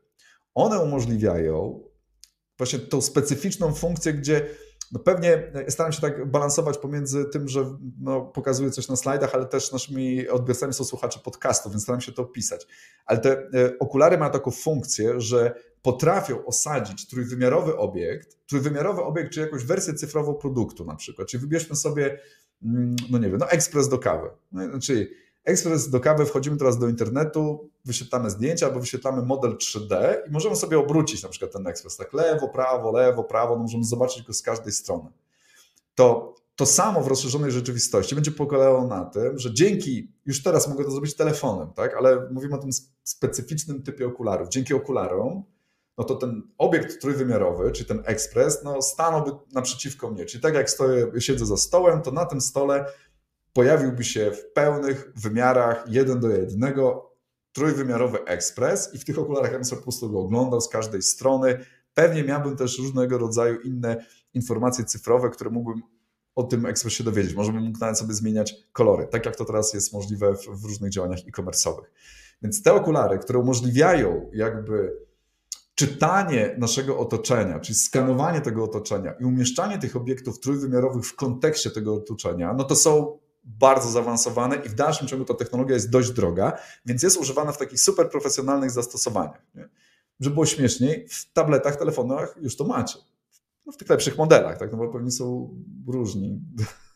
one 0.54 0.80
umożliwiają 0.80 1.84
właśnie 2.58 2.78
tą 2.78 3.00
specyficzną 3.00 3.74
funkcję, 3.74 4.12
gdzie 4.12 4.46
no 4.94 5.00
pewnie 5.00 5.52
staram 5.68 5.92
się 5.92 6.00
tak 6.00 6.30
balansować 6.30 6.78
pomiędzy 6.78 7.24
tym, 7.24 7.48
że 7.48 7.76
no, 8.00 8.20
pokazuję 8.20 8.70
coś 8.70 8.88
na 8.88 8.96
slajdach, 8.96 9.34
ale 9.34 9.46
też 9.46 9.72
naszymi 9.72 10.28
odbiorcami 10.28 10.72
są 10.72 10.84
słuchacze 10.84 11.20
podcastów, 11.24 11.72
więc 11.72 11.82
staram 11.82 12.00
się 12.00 12.12
to 12.12 12.22
opisać. 12.22 12.66
Ale 13.06 13.18
te 13.18 13.30
e, 13.32 13.78
okulary 13.78 14.18
mają 14.18 14.32
taką 14.32 14.50
funkcję, 14.50 15.20
że 15.20 15.54
potrafią 15.82 16.44
osadzić 16.44 17.08
trójwymiarowy 17.08 17.76
obiekt, 17.76 18.46
trójwymiarowy 18.46 19.02
obiekt, 19.02 19.32
czy 19.32 19.40
jakąś 19.40 19.64
wersję 19.64 19.94
cyfrową 19.94 20.34
produktu 20.34 20.84
na 20.84 20.96
przykład. 20.96 21.28
Czyli 21.28 21.40
wybierzmy 21.40 21.76
sobie, 21.76 22.18
mm, 22.62 22.96
no 23.10 23.18
nie 23.18 23.28
wiem, 23.28 23.38
no 23.38 23.50
ekspres 23.50 23.88
do 23.88 23.98
kawy. 23.98 24.30
No, 24.52 24.78
czyli 24.78 25.08
ekspres 25.44 25.90
do 25.90 26.00
kawy, 26.00 26.26
wchodzimy 26.26 26.56
teraz 26.56 26.78
do 26.78 26.88
internetu, 26.88 27.70
wyświetlamy 27.84 28.30
zdjęcia 28.30 28.66
albo 28.66 28.80
wyświetlamy 28.80 29.22
model 29.22 29.56
3D 29.56 30.14
i 30.28 30.30
możemy 30.30 30.56
sobie 30.56 30.78
obrócić 30.78 31.22
na 31.22 31.28
przykład 31.28 31.52
ten 31.52 31.66
ekspres, 31.66 31.96
tak 31.96 32.12
lewo, 32.12 32.48
prawo, 32.48 32.92
lewo, 32.92 33.24
prawo, 33.24 33.56
no 33.56 33.62
możemy 33.62 33.84
zobaczyć 33.84 34.22
go 34.22 34.32
z 34.32 34.42
każdej 34.42 34.72
strony. 34.72 35.10
To 35.94 36.34
to 36.56 36.66
samo 36.66 37.00
w 37.00 37.06
rozszerzonej 37.06 37.50
rzeczywistości 37.50 38.14
będzie 38.14 38.30
polegało 38.30 38.86
na 38.86 39.04
tym, 39.04 39.38
że 39.38 39.54
dzięki, 39.54 40.12
już 40.26 40.42
teraz 40.42 40.68
mogę 40.68 40.84
to 40.84 40.90
zrobić 40.90 41.16
telefonem, 41.16 41.72
tak, 41.72 41.96
ale 41.96 42.28
mówimy 42.30 42.54
o 42.54 42.58
tym 42.58 42.70
specyficznym 43.04 43.82
typie 43.82 44.06
okularów. 44.06 44.48
Dzięki 44.48 44.74
okularom 44.74 45.44
no 45.98 46.04
to 46.04 46.14
ten 46.14 46.42
obiekt 46.58 47.00
trójwymiarowy, 47.00 47.72
czy 47.72 47.84
ten 47.84 48.02
ekspres, 48.04 48.64
no 48.64 48.82
stanąłby 48.82 49.30
naprzeciwko 49.52 50.10
mnie. 50.10 50.24
Czyli 50.24 50.42
tak 50.42 50.54
jak 50.54 50.70
stoję, 50.70 51.06
siedzę 51.18 51.46
za 51.46 51.56
stołem, 51.56 52.02
to 52.02 52.10
na 52.10 52.26
tym 52.26 52.40
stole 52.40 52.86
pojawiłby 53.54 54.04
się 54.04 54.30
w 54.30 54.52
pełnych 54.52 55.12
wymiarach, 55.16 55.84
jeden 55.88 56.20
do 56.20 56.28
jednego, 56.28 57.10
trójwymiarowy 57.52 58.24
ekspres 58.24 58.94
i 58.94 58.98
w 58.98 59.04
tych 59.04 59.18
okularach 59.18 59.52
ja 59.52 59.58
bym 59.58 59.64
sobie 59.64 59.78
po 59.78 59.82
prostu 59.82 60.10
go 60.10 60.20
oglądał 60.20 60.60
z 60.60 60.68
każdej 60.68 61.02
strony. 61.02 61.64
Pewnie 61.94 62.24
miałbym 62.24 62.56
też 62.56 62.78
różnego 62.78 63.18
rodzaju 63.18 63.60
inne 63.60 64.04
informacje 64.34 64.84
cyfrowe, 64.84 65.30
które 65.30 65.50
mógłbym 65.50 65.82
o 66.34 66.42
tym 66.42 66.66
ekspresie 66.66 67.04
dowiedzieć. 67.04 67.34
Może 67.34 67.52
bym 67.52 67.62
mógł 67.62 67.78
nawet 67.78 67.98
sobie 67.98 68.14
zmieniać 68.14 68.54
kolory, 68.72 69.06
tak 69.10 69.26
jak 69.26 69.36
to 69.36 69.44
teraz 69.44 69.74
jest 69.74 69.92
możliwe 69.92 70.34
w, 70.34 70.46
w 70.46 70.64
różnych 70.64 70.90
działaniach 70.90 71.18
e-commerce'owych. 71.18 71.84
Więc 72.42 72.62
te 72.62 72.72
okulary, 72.72 73.18
które 73.18 73.38
umożliwiają 73.38 74.30
jakby 74.32 74.92
czytanie 75.74 76.54
naszego 76.58 76.98
otoczenia, 76.98 77.60
czyli 77.60 77.74
skanowanie 77.74 78.40
tego 78.40 78.64
otoczenia 78.64 79.12
i 79.12 79.24
umieszczanie 79.24 79.78
tych 79.78 79.96
obiektów 79.96 80.40
trójwymiarowych 80.40 81.04
w 81.04 81.16
kontekście 81.16 81.70
tego 81.70 81.94
otoczenia, 81.94 82.54
no 82.54 82.64
to 82.64 82.76
są 82.76 83.18
bardzo 83.44 83.90
zaawansowane 83.90 84.56
i 84.56 84.68
w 84.68 84.74
dalszym 84.74 85.08
ciągu 85.08 85.24
ta 85.24 85.34
technologia 85.34 85.74
jest 85.74 85.90
dość 85.90 86.10
droga, 86.10 86.58
więc 86.86 87.02
jest 87.02 87.16
używana 87.16 87.52
w 87.52 87.58
takich 87.58 87.80
super 87.80 88.10
profesjonalnych 88.10 88.70
zastosowaniach. 88.70 89.42
Nie? 89.54 89.68
Żeby 90.20 90.34
było 90.34 90.46
śmieszniej, 90.46 91.08
w 91.08 91.32
tabletach, 91.32 91.76
telefonach 91.76 92.36
już 92.40 92.56
to 92.56 92.64
macie. 92.64 92.98
No 93.66 93.72
w 93.72 93.76
tych 93.76 93.88
lepszych 93.88 94.18
modelach, 94.18 94.58
tak? 94.58 94.72
no 94.72 94.78
bo 94.78 94.88
pewnie 94.88 95.10
są 95.10 95.56
różni 95.86 96.40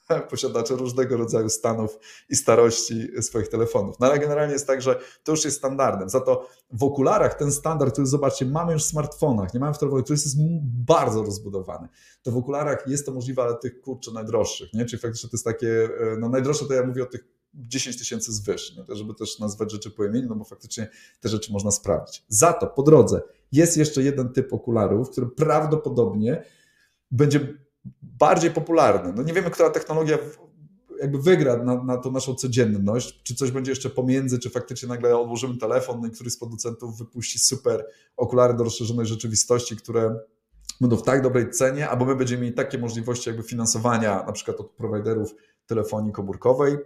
posiadacze 0.31 0.75
różnego 0.75 1.17
rodzaju 1.17 1.49
stanów 1.49 1.99
i 2.29 2.37
starości 2.37 3.23
swoich 3.23 3.49
telefonów. 3.49 4.01
No 4.01 4.07
ale 4.07 4.19
generalnie 4.19 4.53
jest 4.53 4.67
tak, 4.67 4.83
że 4.83 5.01
to 5.25 5.33
już 5.33 5.45
jest 5.45 5.57
standardem. 5.57 6.09
Za 6.09 6.21
to 6.21 6.49
w 6.71 6.85
okularach 6.85 7.35
ten 7.35 7.53
standard, 7.53 7.93
który 7.93 8.07
zobaczcie, 8.07 8.47
mamy 8.47 8.73
już 8.73 8.85
w 8.85 8.87
smartfonach, 8.87 9.55
nie 9.55 9.61
mamy 9.61 9.75
w 9.75 9.79
telefonach, 9.79 10.05
który 10.05 10.19
jest 10.21 10.37
bardzo 10.87 11.23
rozbudowany. 11.23 11.89
To 12.23 12.31
w 12.31 12.37
okularach 12.37 12.85
jest 12.87 13.07
to 13.07 13.13
możliwe, 13.13 13.43
ale 13.43 13.55
tych 13.55 13.81
kurczę 13.81 14.13
najdroższych, 14.13 14.75
nie? 14.75 14.85
Czyli 14.85 15.03
faktycznie 15.03 15.31
to 15.31 15.37
jest 15.37 15.45
takie, 15.45 15.85
e, 15.85 16.17
no 16.19 16.29
najdroższe 16.29 16.65
to 16.67 16.75
ja 16.75 16.87
mówię 16.87 17.03
o 17.03 17.07
tych 17.07 17.25
10 17.55 17.99
tysięcy 17.99 18.33
zwyż, 18.33 18.77
nie? 18.77 18.97
żeby 18.97 19.15
też 19.15 19.39
nazwać 19.39 19.73
rzeczy 19.73 19.91
po 19.91 20.05
imieniu, 20.05 20.29
no 20.29 20.35
bo 20.35 20.45
faktycznie 20.45 20.89
te 21.21 21.29
rzeczy 21.29 21.53
można 21.53 21.71
sprawdzić. 21.71 22.25
Za 22.29 22.53
to 22.53 22.67
po 22.67 22.83
drodze 22.83 23.21
jest 23.53 23.77
jeszcze 23.77 24.03
jeden 24.03 24.33
typ 24.33 24.53
okularów, 24.53 25.11
który 25.11 25.27
prawdopodobnie 25.27 26.45
będzie 27.11 27.59
bardziej 28.03 28.51
popularny. 28.51 29.13
No 29.17 29.23
nie 29.23 29.33
wiemy, 29.33 29.51
która 29.51 29.71
technologia 29.71 30.19
jakby 31.01 31.19
wygra 31.19 31.57
na, 31.57 31.85
na 31.85 31.97
tą 31.97 32.13
naszą 32.13 32.35
codzienność, 32.35 33.23
czy 33.23 33.35
coś 33.35 33.51
będzie 33.51 33.73
jeszcze 33.73 33.91
pomiędzy, 33.91 34.39
czy 34.39 34.51
faktycznie 34.51 34.89
nagle 34.89 35.19
odłożymy 35.19 35.57
telefon, 35.57 36.01
no 36.01 36.09
i 36.09 36.11
któryś 36.11 36.33
z 36.33 36.39
producentów 36.39 36.99
wypuści 36.99 37.39
super 37.39 37.87
okulary 38.17 38.55
do 38.55 38.65
rozszerzonej 38.65 39.07
rzeczywistości, 39.07 39.77
które 39.77 40.21
będą 40.81 40.97
w 40.97 41.03
tak 41.03 41.23
dobrej 41.23 41.51
cenie, 41.51 41.89
albo 41.89 42.05
my 42.05 42.17
będziemy 42.17 42.43
mieli 42.43 42.55
takie 42.55 42.79
możliwości 42.79 43.31
jakby 43.31 43.43
finansowania 43.43 44.25
na 44.27 44.33
przykład 44.33 44.61
od 44.61 44.71
prowajderów 44.71 45.35
telefonii 45.67 46.13
komórkowej, 46.13 46.77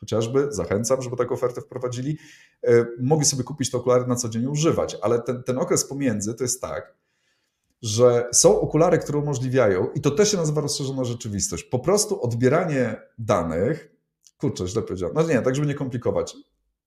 chociażby, 0.00 0.46
zachęcam, 0.50 1.02
żeby 1.02 1.16
taką 1.16 1.34
ofertę 1.34 1.60
wprowadzili, 1.60 2.18
e, 2.62 2.86
mogli 3.00 3.26
sobie 3.26 3.44
kupić 3.44 3.70
te 3.70 3.78
okulary 3.78 4.06
na 4.06 4.16
co 4.16 4.28
dzień 4.28 4.46
używać, 4.46 4.96
ale 5.02 5.22
ten, 5.22 5.42
ten 5.42 5.58
okres 5.58 5.84
pomiędzy 5.84 6.34
to 6.34 6.44
jest 6.44 6.60
tak, 6.60 6.94
że 7.86 8.28
są 8.32 8.60
okulary, 8.60 8.98
które 8.98 9.18
umożliwiają, 9.18 9.88
i 9.94 10.00
to 10.00 10.10
też 10.10 10.30
się 10.30 10.36
nazywa 10.36 10.60
rozszerzona 10.60 11.04
rzeczywistość, 11.04 11.64
po 11.64 11.78
prostu 11.78 12.22
odbieranie 12.22 13.00
danych, 13.18 13.96
kurczę, 14.38 14.66
źle 14.66 14.82
powiedziałem, 14.82 15.14
no 15.14 15.22
nie, 15.22 15.42
tak 15.42 15.54
żeby 15.54 15.66
nie 15.66 15.74
komplikować. 15.74 16.36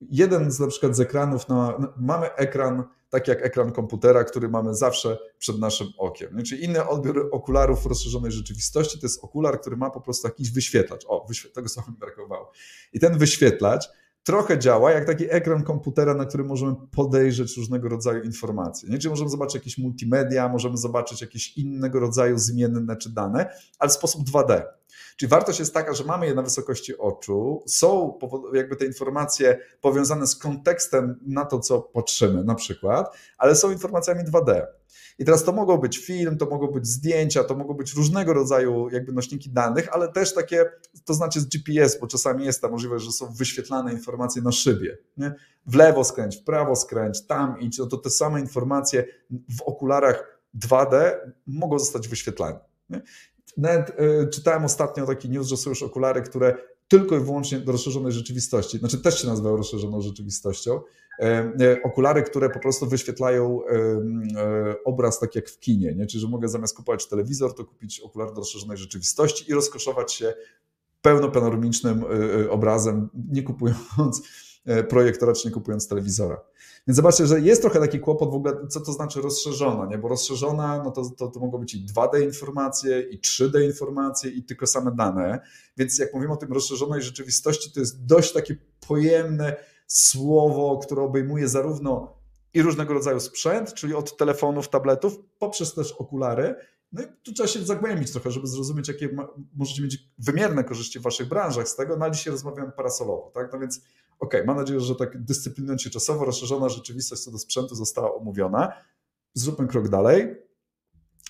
Jeden 0.01 0.51
z 0.51 0.59
na 0.59 0.67
przykład 0.67 0.95
z 0.95 0.99
ekranów, 0.99 1.49
na, 1.49 1.91
mamy 1.97 2.33
ekran, 2.35 2.83
taki 3.09 3.31
jak 3.31 3.45
ekran 3.45 3.71
komputera, 3.71 4.23
który 4.23 4.49
mamy 4.49 4.75
zawsze 4.75 5.17
przed 5.37 5.59
naszym 5.59 5.87
okiem. 5.97 6.43
Czyli 6.43 6.63
inny 6.63 6.87
odbiór 6.87 7.29
okularów 7.31 7.85
rozszerzonej 7.85 8.31
rzeczywistości 8.31 8.99
to 8.99 9.05
jest 9.05 9.23
okular, 9.23 9.61
który 9.61 9.77
ma 9.77 9.89
po 9.89 10.01
prostu 10.01 10.27
jakiś 10.27 10.51
wyświetlacz. 10.51 11.05
O, 11.07 11.27
tego 11.53 11.69
słowa 11.69 11.91
mi 11.91 11.97
brakowało. 11.97 12.51
I 12.93 12.99
ten 12.99 13.17
wyświetlacz 13.17 13.89
trochę 14.23 14.59
działa 14.59 14.91
jak 14.91 15.05
taki 15.05 15.25
ekran 15.29 15.63
komputera, 15.63 16.13
na 16.13 16.25
którym 16.25 16.47
możemy 16.47 16.75
podejrzeć 16.91 17.57
różnego 17.57 17.89
rodzaju 17.89 18.23
informacje. 18.23 18.89
Nie? 18.89 18.97
Czyli 18.97 19.09
możemy 19.09 19.29
zobaczyć 19.29 19.55
jakieś 19.55 19.77
multimedia, 19.77 20.49
możemy 20.49 20.77
zobaczyć 20.77 21.21
jakieś 21.21 21.57
innego 21.57 21.99
rodzaju 21.99 22.37
zmienne 22.37 22.97
czy 22.97 23.13
dane, 23.13 23.49
ale 23.79 23.89
w 23.89 23.93
sposób 23.93 24.21
2D. 24.29 24.61
Czyli 25.19 25.29
wartość 25.29 25.59
jest 25.59 25.73
taka, 25.73 25.93
że 25.93 26.03
mamy 26.03 26.25
je 26.25 26.35
na 26.35 26.41
wysokości 26.41 26.97
oczu, 26.97 27.63
są 27.67 28.19
jakby 28.53 28.75
te 28.75 28.85
informacje 28.85 29.59
powiązane 29.81 30.27
z 30.27 30.35
kontekstem 30.35 31.19
na 31.25 31.45
to, 31.45 31.59
co 31.59 31.81
patrzymy 31.81 32.43
na 32.43 32.55
przykład, 32.55 33.17
ale 33.37 33.55
są 33.55 33.71
informacjami 33.71 34.23
2D. 34.23 34.65
I 35.19 35.25
teraz 35.25 35.43
to 35.43 35.51
mogą 35.51 35.77
być 35.77 35.97
film, 35.97 36.37
to 36.37 36.45
mogą 36.45 36.67
być 36.67 36.87
zdjęcia, 36.87 37.43
to 37.43 37.55
mogą 37.55 37.73
być 37.73 37.93
różnego 37.93 38.33
rodzaju 38.33 38.89
jakby 38.89 39.11
nośniki 39.11 39.49
danych, 39.49 39.89
ale 39.93 40.11
też 40.11 40.33
takie, 40.33 40.65
to 41.05 41.13
znaczy 41.13 41.39
z 41.39 41.45
GPS, 41.45 41.99
bo 41.99 42.07
czasami 42.07 42.45
jest 42.45 42.61
ta 42.61 42.69
możliwość, 42.69 43.05
że 43.05 43.11
są 43.11 43.33
wyświetlane 43.33 43.93
informacje 43.93 44.41
na 44.41 44.51
szybie. 44.51 44.97
Nie? 45.17 45.35
W 45.65 45.75
lewo 45.75 46.03
skręć, 46.03 46.37
w 46.37 46.43
prawo 46.43 46.75
skręć, 46.75 47.25
tam 47.25 47.59
idź, 47.59 47.77
no 47.77 47.85
to 47.85 47.97
te 47.97 48.09
same 48.09 48.39
informacje 48.39 49.05
w 49.29 49.61
okularach 49.61 50.39
2D 50.67 51.11
mogą 51.47 51.79
zostać 51.79 52.07
wyświetlane. 52.07 52.59
Nie? 52.89 53.01
Nawet 53.57 53.89
y, 53.89 54.27
czytałem 54.27 54.65
ostatnio 54.65 55.05
taki 55.05 55.29
news, 55.29 55.47
że 55.47 55.57
są 55.57 55.69
już 55.69 55.83
okulary, 55.83 56.21
które 56.21 56.57
tylko 56.89 57.17
i 57.17 57.19
wyłącznie 57.19 57.59
do 57.59 57.71
rozszerzonej 57.71 58.11
rzeczywistości, 58.11 58.77
znaczy 58.77 58.97
też 58.97 59.21
się 59.21 59.27
nazywają 59.27 59.57
rozszerzoną 59.57 60.01
rzeczywistością, 60.01 60.81
e, 61.19 61.23
e, 61.23 61.83
okulary, 61.83 62.23
które 62.23 62.49
po 62.49 62.59
prostu 62.59 62.87
wyświetlają 62.87 63.61
e, 63.65 64.75
obraz 64.85 65.19
tak 65.19 65.35
jak 65.35 65.49
w 65.49 65.59
kinie, 65.59 65.95
nie? 65.95 66.05
czyli 66.05 66.21
że 66.21 66.27
mogę 66.27 66.47
zamiast 66.47 66.75
kupować 66.75 67.07
telewizor, 67.07 67.55
to 67.55 67.65
kupić 67.65 67.99
okulary 67.99 68.31
do 68.31 68.37
rozszerzonej 68.37 68.77
rzeczywistości 68.77 69.51
i 69.51 69.53
rozkoszować 69.53 70.13
się 70.13 70.33
pełnopanoramicznym 71.01 72.03
obrazem, 72.49 73.09
nie 73.31 73.43
kupując 73.43 74.21
projektora, 74.89 75.33
czy 75.33 75.47
nie 75.47 75.53
kupując 75.53 75.87
telewizora. 75.87 76.41
Więc 76.87 76.95
zobaczcie, 76.95 77.27
że 77.27 77.39
jest 77.39 77.61
trochę 77.61 77.79
taki 77.79 77.99
kłopot 77.99 78.31
w 78.31 78.33
ogóle, 78.33 78.67
co 78.69 78.79
to 78.79 78.93
znaczy 78.93 79.21
rozszerzona, 79.21 79.85
nie? 79.85 79.97
bo 79.97 80.07
rozszerzona, 80.07 80.83
no 80.83 80.91
to, 80.91 81.09
to, 81.17 81.27
to 81.27 81.39
mogą 81.39 81.57
być 81.57 81.75
i 81.75 81.85
2D 81.85 82.23
informacje, 82.23 83.01
i 83.01 83.19
3D 83.19 83.63
informacje, 83.63 84.31
i 84.31 84.43
tylko 84.43 84.67
same 84.67 84.91
dane. 84.91 85.39
Więc 85.77 85.99
jak 85.99 86.13
mówimy 86.13 86.33
o 86.33 86.37
tym 86.37 86.53
rozszerzonej 86.53 87.01
rzeczywistości, 87.01 87.71
to 87.71 87.79
jest 87.79 88.05
dość 88.05 88.33
takie 88.33 88.55
pojemne 88.87 89.55
słowo, 89.87 90.79
które 90.83 91.01
obejmuje 91.01 91.47
zarówno 91.47 92.19
i 92.53 92.61
różnego 92.61 92.93
rodzaju 92.93 93.19
sprzęt, 93.19 93.73
czyli 93.73 93.93
od 93.93 94.17
telefonów, 94.17 94.69
tabletów, 94.69 95.19
poprzez 95.39 95.73
też 95.73 95.91
okulary. 95.91 96.55
No 96.91 97.01
i 97.01 97.05
tu 97.23 97.33
trzeba 97.33 97.47
się 97.47 97.59
zagłębić 97.59 98.11
trochę, 98.11 98.31
żeby 98.31 98.47
zrozumieć, 98.47 98.87
jakie 98.87 99.09
możecie 99.55 99.81
mieć 99.81 99.97
wymierne 100.17 100.63
korzyści 100.63 100.99
w 100.99 101.01
waszych 101.01 101.27
branżach 101.27 101.69
z 101.69 101.75
tego, 101.75 101.97
no 101.97 102.05
ale 102.05 102.13
dzisiaj 102.13 102.31
rozmawiamy 102.31 102.71
parasolowo, 102.71 103.31
tak? 103.33 103.53
No 103.53 103.59
więc 103.59 103.81
OK, 104.19 104.33
mam 104.45 104.57
nadzieję, 104.57 104.79
że 104.79 104.95
tak 104.95 105.23
dyscyplinując 105.23 105.81
się 105.81 105.89
czasowo, 105.89 106.25
rozszerzona 106.25 106.69
rzeczywistość 106.69 107.23
co 107.23 107.31
do 107.31 107.37
sprzętu 107.37 107.75
została 107.75 108.15
omówiona. 108.15 108.73
Zróbmy 109.33 109.67
krok 109.67 109.89
dalej. 109.89 110.35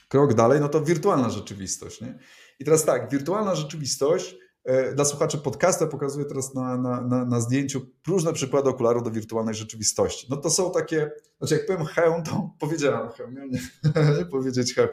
Krok 0.07 0.33
dalej, 0.33 0.59
no 0.59 0.69
to 0.69 0.81
wirtualna 0.81 1.29
rzeczywistość. 1.29 2.01
Nie? 2.01 2.19
I 2.59 2.65
teraz 2.65 2.85
tak, 2.85 3.11
wirtualna 3.11 3.55
rzeczywistość 3.55 4.35
E, 4.63 4.93
dla 4.93 5.05
słuchaczy 5.05 5.37
podcastu 5.37 5.87
pokazuję 5.87 6.25
teraz 6.25 6.53
na, 6.53 6.77
na, 6.77 7.01
na, 7.01 7.25
na, 7.25 7.39
zdjęciu 7.39 7.81
różne 8.07 8.33
przykłady 8.33 8.69
okularów 8.69 9.03
do 9.03 9.11
wirtualnej 9.11 9.55
rzeczywistości. 9.55 10.27
No 10.29 10.37
to 10.37 10.49
są 10.49 10.71
takie, 10.71 11.11
znaczy 11.37 11.53
jak 11.53 11.65
powiem 11.65 11.85
hełm, 11.85 12.23
to 12.23 12.49
powiedziałem 12.59 13.09
hełm, 13.09 13.33
nie, 13.33 13.59
nie 14.19 14.25
powiedzieć 14.25 14.75
hełm, 14.75 14.89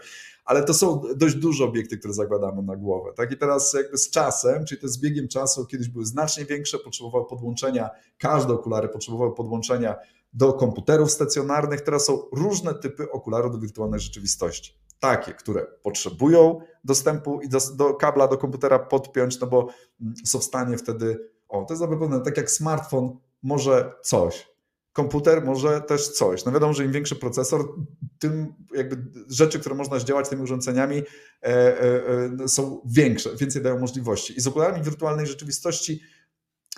ale 0.46 0.62
to 0.62 0.74
są 0.74 1.02
dość 1.16 1.34
duże 1.34 1.64
obiekty, 1.64 1.98
które 1.98 2.14
zakładamy 2.14 2.62
na 2.62 2.76
głowę. 2.76 3.12
Tak? 3.16 3.32
I 3.32 3.36
teraz 3.36 3.74
jakby 3.74 3.98
z 3.98 4.10
czasem, 4.10 4.64
czyli 4.64 4.80
to 4.80 4.88
z 4.88 4.98
biegiem 4.98 5.28
czasu, 5.28 5.66
kiedyś 5.66 5.88
były 5.88 6.06
znacznie 6.06 6.44
większe, 6.44 6.78
potrzebowały 6.78 7.26
podłączenia, 7.26 7.90
każde 8.18 8.52
okulary 8.52 8.88
potrzebowały 8.88 9.34
podłączenia 9.34 9.96
do 10.32 10.52
komputerów 10.52 11.10
stacjonarnych, 11.10 11.80
teraz 11.80 12.04
są 12.04 12.22
różne 12.32 12.74
typy 12.74 13.10
okularów 13.10 13.52
do 13.52 13.58
wirtualnej 13.58 14.00
rzeczywistości. 14.00 14.72
Takie, 15.00 15.32
które 15.32 15.66
potrzebują 15.82 16.60
dostępu 16.84 17.40
i 17.40 17.48
do, 17.48 17.58
do, 17.74 17.94
kabla 17.94 18.28
do 18.28 18.38
komputera 18.38 18.78
podpiąć, 18.78 19.40
no 19.40 19.46
bo 19.46 19.68
mm, 20.00 20.14
są 20.24 20.38
w 20.38 20.44
stanie 20.44 20.78
wtedy, 20.78 21.30
o 21.48 21.64
to 21.64 21.74
jest 21.74 21.80
zapewne 21.80 22.20
tak 22.20 22.36
jak 22.36 22.50
smartfon 22.50 23.18
może 23.42 23.92
coś, 24.02 24.55
komputer 24.96 25.44
może 25.44 25.80
też 25.80 26.08
coś. 26.08 26.44
No 26.44 26.52
wiadomo, 26.52 26.72
że 26.72 26.84
im 26.84 26.92
większy 26.92 27.16
procesor, 27.16 27.74
tym 28.18 28.54
jakby 28.74 28.96
rzeczy, 29.28 29.60
które 29.60 29.74
można 29.74 29.98
zdziałać 29.98 30.28
tymi 30.28 30.42
urządzeniami 30.42 30.96
e, 30.96 31.02
e, 31.42 32.04
e, 32.44 32.48
są 32.48 32.80
większe, 32.86 33.36
więcej 33.36 33.62
dają 33.62 33.78
możliwości. 33.78 34.38
I 34.38 34.40
z 34.40 34.46
okularami 34.46 34.82
wirtualnej 34.82 35.26
rzeczywistości 35.26 36.00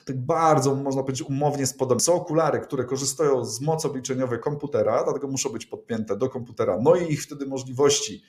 tak 0.05 0.25
bardzo, 0.25 0.75
można 0.75 1.03
powiedzieć, 1.03 1.29
umownie 1.29 1.67
spodobne. 1.67 2.01
Są 2.01 2.15
okulary, 2.15 2.61
które 2.61 2.85
korzystają 2.85 3.45
z 3.45 3.61
mocy 3.61 3.89
obliczeniowej 3.89 4.41
komputera, 4.41 5.05
dlatego 5.05 5.29
muszą 5.29 5.51
być 5.51 5.67
podpięte 5.67 6.17
do 6.17 6.29
komputera. 6.29 6.79
No 6.83 6.97
i 6.97 7.13
ich 7.13 7.23
wtedy 7.23 7.47
możliwości, 7.47 8.23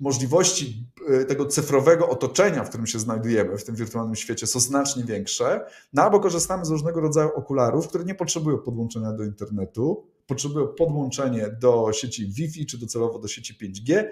możliwości 0.00 0.86
y, 1.22 1.24
tego 1.24 1.46
cyfrowego 1.46 2.08
otoczenia, 2.08 2.64
w 2.64 2.68
którym 2.68 2.86
się 2.86 2.98
znajdujemy 2.98 3.58
w 3.58 3.64
tym 3.64 3.74
wirtualnym 3.74 4.16
świecie 4.16 4.46
są 4.46 4.60
znacznie 4.60 5.04
większe, 5.04 5.66
no 5.92 6.02
albo 6.02 6.20
korzystamy 6.20 6.64
z 6.64 6.70
różnego 6.70 7.00
rodzaju 7.00 7.30
okularów, 7.34 7.88
które 7.88 8.04
nie 8.04 8.14
potrzebują 8.14 8.58
podłączenia 8.58 9.12
do 9.12 9.24
internetu, 9.24 10.06
potrzebują 10.26 10.66
podłączenie 10.66 11.48
do 11.60 11.90
sieci 11.92 12.32
Wi-Fi 12.32 12.66
czy 12.66 12.78
docelowo 12.78 13.18
do 13.18 13.28
sieci 13.28 13.58
5G, 13.62 14.04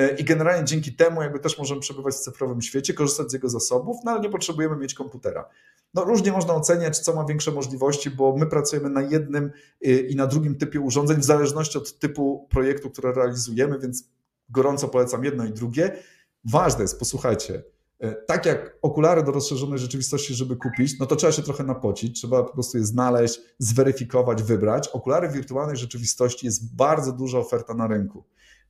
y, 0.00 0.16
i 0.18 0.24
generalnie 0.24 0.64
dzięki 0.64 0.92
temu 0.92 1.22
jakby 1.22 1.38
też 1.38 1.58
możemy 1.58 1.80
przebywać 1.80 2.14
w 2.14 2.18
cyfrowym 2.18 2.62
świecie, 2.62 2.94
korzystać 2.94 3.30
z 3.30 3.32
jego 3.32 3.48
zasobów, 3.48 3.96
no 4.04 4.10
ale 4.10 4.20
nie 4.20 4.30
potrzebujemy 4.30 4.76
mieć 4.76 4.94
komputera. 4.94 5.48
No, 5.94 6.04
różnie 6.04 6.32
można 6.32 6.54
oceniać, 6.54 6.98
co 6.98 7.14
ma 7.14 7.24
większe 7.24 7.52
możliwości, 7.52 8.10
bo 8.10 8.36
my 8.36 8.46
pracujemy 8.46 8.90
na 8.90 9.02
jednym 9.02 9.50
y, 9.86 10.00
i 10.00 10.16
na 10.16 10.26
drugim 10.26 10.56
typie 10.56 10.80
urządzeń, 10.80 11.20
w 11.20 11.24
zależności 11.24 11.78
od 11.78 11.98
typu 11.98 12.46
projektu, 12.50 12.90
który 12.90 13.12
realizujemy, 13.12 13.78
więc 13.78 14.04
gorąco 14.50 14.88
polecam 14.88 15.24
jedno 15.24 15.44
i 15.44 15.52
drugie. 15.52 15.96
Ważne 16.44 16.82
jest, 16.82 16.98
posłuchajcie, 16.98 17.62
y, 18.04 18.14
tak 18.26 18.46
jak 18.46 18.78
okulary 18.82 19.22
do 19.22 19.32
rozszerzonej 19.32 19.78
rzeczywistości, 19.78 20.34
żeby 20.34 20.56
kupić, 20.56 20.98
no 20.98 21.06
to 21.06 21.16
trzeba 21.16 21.32
się 21.32 21.42
trochę 21.42 21.64
napocić, 21.64 22.20
trzeba 22.20 22.42
po 22.42 22.52
prostu 22.52 22.78
je 22.78 22.84
znaleźć, 22.84 23.40
zweryfikować, 23.58 24.42
wybrać. 24.42 24.88
Okulary 24.88 25.28
wirtualnej 25.28 25.76
rzeczywistości 25.76 26.46
jest 26.46 26.76
bardzo 26.76 27.12
duża 27.12 27.38
oferta 27.38 27.74
na 27.74 27.86
rynku. 27.86 28.24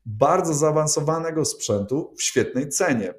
Bardzo 0.07 0.55
zaawansowanego 0.55 1.45
sprzętu 1.45 2.15
w 2.17 2.23
świetnej 2.23 2.69
cenie 2.69 3.15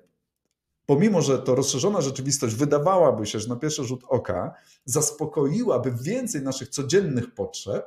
pomimo 0.89 1.21
że 1.21 1.39
to 1.39 1.55
rozszerzona 1.55 2.01
rzeczywistość 2.01 2.55
wydawałaby 2.55 3.25
się, 3.25 3.39
że 3.39 3.49
na 3.49 3.55
pierwszy 3.55 3.83
rzut 3.83 4.03
oka 4.07 4.53
zaspokoiłaby 4.85 5.91
więcej 6.01 6.41
naszych 6.41 6.69
codziennych 6.69 7.33
potrzeb, 7.33 7.85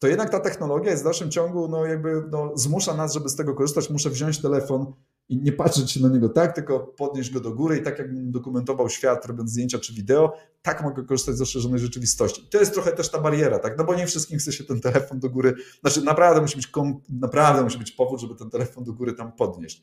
to 0.00 0.08
jednak 0.08 0.30
ta 0.30 0.40
technologia 0.40 0.90
jest 0.90 1.02
w 1.02 1.04
dalszym 1.04 1.30
ciągu, 1.30 1.68
no 1.68 1.86
jakby 1.86 2.22
no, 2.30 2.52
zmusza 2.54 2.94
nas, 2.94 3.14
żeby 3.14 3.28
z 3.28 3.36
tego 3.36 3.54
korzystać. 3.54 3.90
Muszę 3.90 4.10
wziąć 4.10 4.38
telefon 4.38 4.92
i 5.28 5.42
nie 5.42 5.52
patrzeć 5.52 5.90
się 5.90 6.00
na 6.00 6.08
niego 6.08 6.28
tak, 6.28 6.54
tylko 6.54 6.80
podnieść 6.80 7.30
go 7.30 7.40
do 7.40 7.50
góry 7.50 7.76
i 7.76 7.82
tak 7.82 7.98
jakbym 7.98 8.32
dokumentował 8.32 8.88
świat, 8.88 9.26
robiąc 9.26 9.50
zdjęcia 9.50 9.78
czy 9.78 9.94
wideo, 9.94 10.32
tak 10.62 10.82
mogę 10.82 11.04
korzystać 11.04 11.36
z 11.36 11.40
rozszerzonej 11.40 11.78
rzeczywistości. 11.80 12.44
I 12.44 12.48
to 12.48 12.58
jest 12.58 12.72
trochę 12.72 12.92
też 12.92 13.10
ta 13.10 13.20
bariera, 13.20 13.58
tak? 13.58 13.78
No 13.78 13.84
bo 13.84 13.94
nie 13.94 14.06
wszystkim 14.06 14.38
chce 14.38 14.52
się 14.52 14.64
ten 14.64 14.80
telefon 14.80 15.20
do 15.20 15.30
góry, 15.30 15.54
znaczy 15.80 16.02
naprawdę 16.02 16.40
musi 16.40 16.56
być, 16.56 16.68
naprawdę 17.08 17.62
musi 17.62 17.78
być 17.78 17.92
powód, 17.92 18.20
żeby 18.20 18.34
ten 18.34 18.50
telefon 18.50 18.84
do 18.84 18.92
góry 18.92 19.12
tam 19.12 19.32
podnieść. 19.32 19.82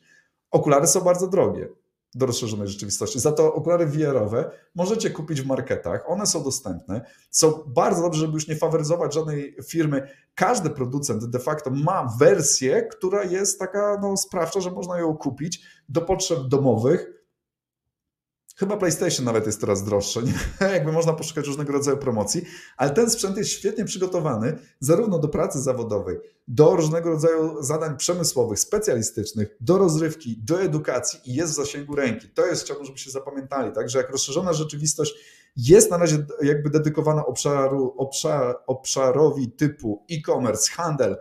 Okulary 0.50 0.86
są 0.86 1.00
bardzo 1.00 1.26
drogie 1.26 1.68
do 2.14 2.26
rozszerzonej 2.26 2.68
rzeczywistości. 2.68 3.20
Za 3.20 3.32
to 3.32 3.54
okulary 3.54 3.86
VR-owe 3.86 4.50
możecie 4.74 5.10
kupić 5.10 5.40
w 5.40 5.46
marketach, 5.46 6.04
one 6.10 6.26
są 6.26 6.42
dostępne. 6.42 7.04
Są 7.30 7.62
bardzo 7.66 8.02
dobrze, 8.02 8.20
żeby 8.20 8.32
już 8.32 8.48
nie 8.48 8.56
faworyzować 8.56 9.14
żadnej 9.14 9.56
firmy. 9.68 10.08
Każdy 10.34 10.70
producent 10.70 11.24
de 11.24 11.38
facto 11.38 11.70
ma 11.70 12.16
wersję, 12.18 12.82
która 12.82 13.24
jest 13.24 13.58
taka 13.58 13.98
no, 14.02 14.16
sprawcza, 14.16 14.60
że 14.60 14.70
można 14.70 14.98
ją 14.98 15.16
kupić 15.16 15.60
do 15.88 16.00
potrzeb 16.00 16.38
domowych 16.48 17.17
Chyba 18.58 18.76
PlayStation 18.76 19.24
nawet 19.24 19.46
jest 19.46 19.60
teraz 19.60 19.84
droższe. 19.84 20.22
Nie? 20.22 20.34
Jakby 20.74 20.92
można 20.92 21.12
poszukać 21.12 21.46
różnego 21.46 21.72
rodzaju 21.72 21.96
promocji, 21.96 22.44
ale 22.76 22.90
ten 22.90 23.10
sprzęt 23.10 23.36
jest 23.36 23.50
świetnie 23.50 23.84
przygotowany 23.84 24.58
zarówno 24.80 25.18
do 25.18 25.28
pracy 25.28 25.60
zawodowej, 25.60 26.16
do 26.48 26.76
różnego 26.76 27.10
rodzaju 27.10 27.62
zadań 27.62 27.96
przemysłowych, 27.96 28.58
specjalistycznych, 28.58 29.56
do 29.60 29.78
rozrywki, 29.78 30.40
do 30.44 30.62
edukacji 30.62 31.20
i 31.24 31.34
jest 31.34 31.52
w 31.52 31.56
zasięgu 31.56 31.94
ręki. 31.94 32.28
To 32.28 32.46
jest, 32.46 32.64
chciałbym, 32.64 32.86
żebyście 32.86 33.10
zapamiętali, 33.10 33.72
tak, 33.72 33.90
że 33.90 33.98
jak 33.98 34.10
rozszerzona 34.10 34.52
rzeczywistość 34.52 35.14
jest 35.56 35.90
na 35.90 35.96
razie 35.96 36.26
jakby 36.42 36.70
dedykowana 36.70 37.26
obszaru, 37.26 37.94
obszar, 37.96 38.58
obszarowi 38.66 39.50
typu 39.50 40.04
e-commerce, 40.10 40.70
handel, 40.72 41.16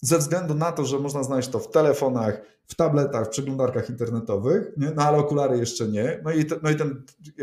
ze 0.00 0.18
względu 0.18 0.54
na 0.54 0.72
to, 0.72 0.84
że 0.84 0.98
można 0.98 1.22
znaleźć 1.22 1.48
to 1.48 1.58
w 1.58 1.70
telefonach, 1.70 2.42
w 2.66 2.74
tabletach, 2.74 3.26
w 3.26 3.28
przeglądarkach 3.28 3.90
internetowych, 3.90 4.72
nie? 4.76 4.92
no 4.96 5.02
ale 5.02 5.18
okulary 5.18 5.58
jeszcze 5.58 5.88
nie. 5.88 6.20
No 6.24 6.30
i, 6.30 6.44
te, 6.44 6.56
no 6.62 6.70
i 6.70 6.76
ten 6.76 7.02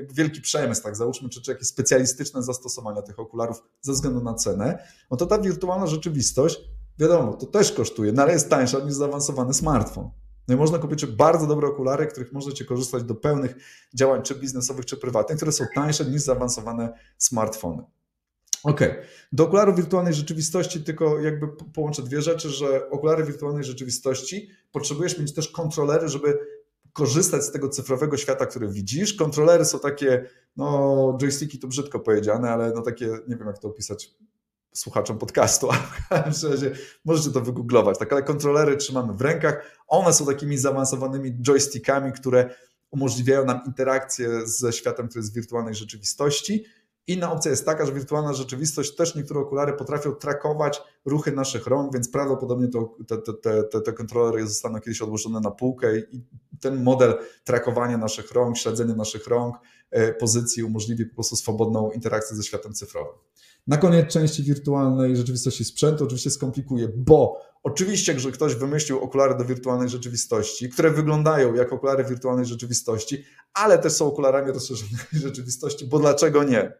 wielki 0.10 0.42
przemysł, 0.42 0.84
tak 0.84 0.96
załóżmy, 0.96 1.30
czy, 1.30 1.42
czy 1.42 1.52
jakieś 1.52 1.68
specjalistyczne 1.68 2.44
zastosowania 2.44 3.02
tych 3.02 3.20
okularów 3.20 3.64
ze 3.82 3.94
względu 3.94 4.24
na 4.24 4.34
cenę, 4.34 4.88
no 5.12 5.18
to 5.18 5.26
ta 5.26 5.40
wirtualna 5.40 5.88
rzeczywistość, 5.88 6.60
wiadomo, 7.00 7.34
to 7.34 7.46
też 7.46 7.72
kosztuje, 7.72 8.12
no 8.12 8.22
ale 8.22 8.34
jest 8.34 8.50
tańsza 8.50 8.80
niż 8.80 8.94
zaawansowany 8.94 9.54
smartfon. 9.54 10.10
No 10.48 10.56
i 10.56 10.58
można 10.58 10.78
kupić 10.78 11.06
bardzo 11.06 11.48
dobre 11.48 11.68
okulary, 11.68 12.08
których 12.08 12.34
możecie 12.34 12.66
korzystać 12.66 13.04
do 13.04 13.16
pełnych 13.16 13.56
działań, 13.94 14.22
czy 14.22 14.36
biznesowych, 14.36 14.86
czy 14.86 14.98
prywatnych, 14.98 15.38
które 15.38 15.52
są 15.52 15.66
tańsze 15.76 16.06
niż 16.06 16.22
zaawansowane 16.22 16.94
smartfony. 17.18 17.84
Ok. 18.64 18.82
Do 19.32 19.44
okularów 19.44 19.76
wirtualnej 19.76 20.14
rzeczywistości 20.14 20.84
tylko 20.84 21.20
jakby 21.20 21.48
połączę 21.48 22.02
dwie 22.02 22.22
rzeczy, 22.22 22.50
że 22.50 22.90
okulary 22.90 23.24
wirtualnej 23.24 23.64
rzeczywistości 23.64 24.50
potrzebujesz 24.72 25.20
mieć 25.20 25.34
też 25.34 25.48
kontrolery, 25.48 26.10
żeby 26.10 26.40
korzystać 26.94 27.44
z 27.44 27.52
tego 27.52 27.70
cyfrowego 27.70 28.18
świata, 28.18 28.46
który 28.46 28.68
widzisz. 28.68 29.14
Kontrolery 29.14 29.66
są 29.66 29.80
takie, 29.80 30.30
no 30.56 31.18
joysticki 31.22 31.60
to 31.60 31.68
brzydko 31.68 32.00
powiedziane, 32.00 32.52
ale 32.52 32.72
no 32.76 32.82
takie, 32.82 33.06
nie 33.28 33.36
wiem 33.36 33.48
jak 33.48 33.60
to 33.60 33.68
opisać 33.68 34.16
słuchaczom 34.74 35.18
podcastu, 35.18 35.70
ale 36.10 36.32
w 36.32 36.44
razie 36.44 36.72
możecie 37.06 37.30
to 37.30 37.42
wygooglować, 37.42 37.98
tak, 37.98 38.14
ale 38.14 38.24
kontrolery 38.24 38.78
trzymamy 38.78 39.14
w 39.14 39.22
rękach, 39.22 39.78
one 39.88 40.14
są 40.14 40.26
takimi 40.26 40.58
zaawansowanymi 40.58 41.32
joystickami, 41.42 42.12
które 42.12 42.56
umożliwiają 42.92 43.46
nam 43.46 43.62
interakcję 43.66 44.48
ze 44.48 44.74
światem, 44.74 45.08
który 45.08 45.20
jest 45.20 45.32
w 45.32 45.36
wirtualnej 45.36 45.76
rzeczywistości 45.76 46.66
Inna 47.08 47.32
opcja 47.32 47.52
jest 47.52 47.66
taka, 47.66 47.86
że 47.86 47.92
wirtualna 47.92 48.34
rzeczywistość, 48.34 48.96
też 48.96 49.16
niektóre 49.16 49.40
okulary 49.40 49.74
potrafią 49.74 50.16
trakować 50.16 50.82
ruchy 51.06 51.32
naszych 51.32 51.68
rąk, 51.68 51.94
więc 51.94 52.10
prawdopodobnie 52.10 52.68
to, 52.68 52.96
te, 53.08 53.18
te, 53.18 53.64
te, 53.64 53.82
te 53.82 53.94
kontrolery 53.94 54.48
zostaną 54.48 54.80
kiedyś 54.80 55.02
odłożone 55.02 55.40
na 55.40 55.52
półkę 55.52 55.98
i 55.98 56.24
ten 56.60 56.84
model 56.84 57.18
trakowania 57.44 57.98
naszych 57.98 58.32
rąk, 58.32 58.58
śledzenia 58.58 58.96
naszych 58.96 59.28
rąk, 59.28 59.56
e, 59.92 60.14
pozycji 60.14 60.64
umożliwi 60.64 61.06
po 61.06 61.16
prostu 61.16 61.36
swobodną 61.36 61.92
interakcję 61.92 62.38
ze 62.38 62.44
światem 62.44 62.74
cyfrowym. 62.74 63.14
Na 63.68 63.78
koniec 63.78 64.08
części 64.08 64.44
wirtualnej 64.44 65.16
rzeczywistości 65.18 65.66
sprzętu 65.66 66.04
oczywiście 66.04 66.32
skomplikuje, 66.32 66.88
bo 66.96 67.42
oczywiście, 67.64 68.20
że 68.20 68.32
ktoś 68.32 68.56
wymyślił 68.56 69.00
okulary 69.00 69.36
do 69.36 69.46
wirtualnej 69.46 69.90
rzeczywistości, 69.90 70.70
które 70.70 70.92
wyglądają 70.92 71.54
jak 71.54 71.74
okulary 71.74 72.04
wirtualnej 72.04 72.46
rzeczywistości, 72.46 73.24
ale 73.54 73.78
też 73.78 73.94
są 73.94 74.06
okularami 74.06 74.52
rozszerzonej 74.52 75.06
rzeczywistości, 75.28 75.86
bo 75.86 76.00
dlaczego 76.00 76.44
nie? 76.44 76.74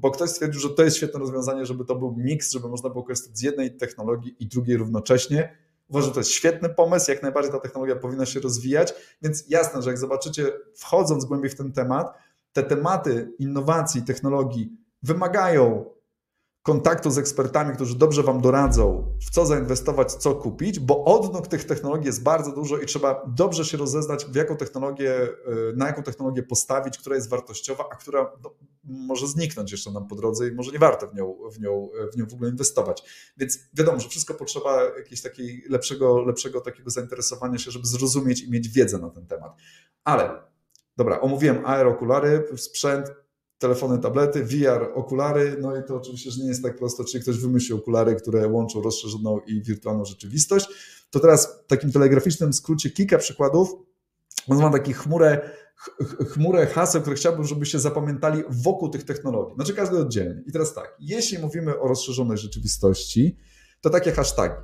Bo 0.00 0.10
ktoś 0.10 0.30
stwierdził, 0.30 0.60
że 0.60 0.70
to 0.70 0.82
jest 0.82 0.96
świetne 0.96 1.20
rozwiązanie, 1.20 1.66
żeby 1.66 1.84
to 1.84 1.94
był 1.94 2.14
miks, 2.16 2.52
żeby 2.52 2.68
można 2.68 2.90
było 2.90 3.04
korzystać 3.04 3.38
z 3.38 3.42
jednej 3.42 3.76
technologii 3.76 4.36
i 4.40 4.46
drugiej 4.46 4.76
równocześnie. 4.76 5.56
Uważam, 5.88 6.08
że 6.08 6.14
to 6.14 6.20
jest 6.20 6.30
świetny 6.30 6.68
pomysł, 6.68 7.10
jak 7.10 7.22
najbardziej 7.22 7.52
ta 7.52 7.60
technologia 7.60 7.96
powinna 7.96 8.26
się 8.26 8.40
rozwijać, 8.40 8.94
więc 9.22 9.44
jasne, 9.48 9.82
że 9.82 9.90
jak 9.90 9.98
zobaczycie, 9.98 10.52
wchodząc 10.74 11.24
głębiej 11.24 11.50
w 11.50 11.54
ten 11.54 11.72
temat, 11.72 12.14
te 12.52 12.62
tematy 12.62 13.32
innowacji, 13.38 14.02
technologii 14.02 14.72
wymagają 15.02 15.84
kontaktu 16.62 17.10
z 17.10 17.18
ekspertami, 17.18 17.74
którzy 17.74 17.98
dobrze 17.98 18.22
Wam 18.22 18.40
doradzą, 18.40 19.14
w 19.26 19.30
co 19.30 19.46
zainwestować, 19.46 20.12
co 20.12 20.34
kupić, 20.34 20.80
bo 20.80 21.04
odnóg 21.04 21.48
tych 21.48 21.64
technologii 21.64 22.06
jest 22.06 22.22
bardzo 22.22 22.52
dużo 22.52 22.78
i 22.78 22.86
trzeba 22.86 23.24
dobrze 23.36 23.64
się 23.64 23.78
rozeznać, 23.78 24.26
w 24.26 24.34
jaką 24.34 24.56
technologię, 24.56 25.22
y, 25.22 25.76
na 25.76 25.86
jaką 25.86 26.02
technologię 26.02 26.42
postawić, 26.42 26.98
która 26.98 27.16
jest 27.16 27.30
wartościowa, 27.30 27.84
a 27.92 27.96
która 27.96 28.32
no, 28.44 28.54
może 28.84 29.26
zniknąć 29.26 29.72
jeszcze 29.72 29.90
nam 29.90 30.08
po 30.08 30.14
drodze 30.14 30.48
i 30.48 30.52
może 30.52 30.72
nie 30.72 30.78
warto 30.78 31.08
w 31.08 31.14
nią, 31.14 31.36
w, 31.52 31.60
nią, 31.60 31.88
w 32.12 32.16
nią 32.16 32.26
w 32.26 32.34
ogóle 32.34 32.50
inwestować. 32.50 33.02
Więc 33.36 33.58
wiadomo, 33.74 34.00
że 34.00 34.08
wszystko 34.08 34.34
potrzeba 34.34 34.82
jakiegoś 34.82 35.22
takiego 35.22 35.68
lepszego, 35.68 36.22
lepszego 36.22 36.60
takiego 36.60 36.90
zainteresowania 36.90 37.58
się, 37.58 37.70
żeby 37.70 37.86
zrozumieć 37.86 38.42
i 38.42 38.50
mieć 38.50 38.68
wiedzę 38.68 38.98
na 38.98 39.10
ten 39.10 39.26
temat. 39.26 39.52
Ale 40.04 40.42
dobra, 40.96 41.20
omówiłem 41.20 41.66
AR, 41.66 41.86
okulary, 41.86 42.48
sprzęt, 42.56 43.12
telefony, 43.60 43.98
tablety, 43.98 44.44
VR, 44.44 44.90
okulary, 44.94 45.56
no 45.60 45.76
i 45.76 45.84
to 45.84 45.96
oczywiście, 45.96 46.30
że 46.30 46.42
nie 46.42 46.48
jest 46.48 46.62
tak 46.62 46.76
prosto, 46.76 47.04
czyli 47.04 47.22
ktoś 47.22 47.38
wymyślił 47.38 47.76
okulary, 47.76 48.16
które 48.16 48.48
łączą 48.48 48.82
rozszerzoną 48.82 49.40
i 49.46 49.62
wirtualną 49.62 50.04
rzeczywistość. 50.04 50.68
To 51.10 51.20
teraz 51.20 51.62
w 51.64 51.66
takim 51.66 51.92
telegraficznym 51.92 52.52
skrócie 52.52 52.90
kilka 52.90 53.18
przykładów. 53.18 53.74
Mam 54.48 54.72
taki 54.72 54.92
chmurę, 54.92 55.50
chmurę 56.32 56.66
haseł, 56.66 57.00
które 57.00 57.16
chciałbym, 57.16 57.44
żebyście 57.44 57.78
zapamiętali 57.78 58.42
wokół 58.48 58.88
tych 58.88 59.04
technologii. 59.04 59.54
Znaczy 59.54 59.74
każdy 59.74 59.98
oddzielnie. 59.98 60.42
I 60.46 60.52
teraz 60.52 60.74
tak, 60.74 60.96
jeśli 61.00 61.38
mówimy 61.38 61.80
o 61.80 61.88
rozszerzonej 61.88 62.38
rzeczywistości, 62.38 63.36
to 63.80 63.90
takie 63.90 64.12
hasztagi. 64.12 64.54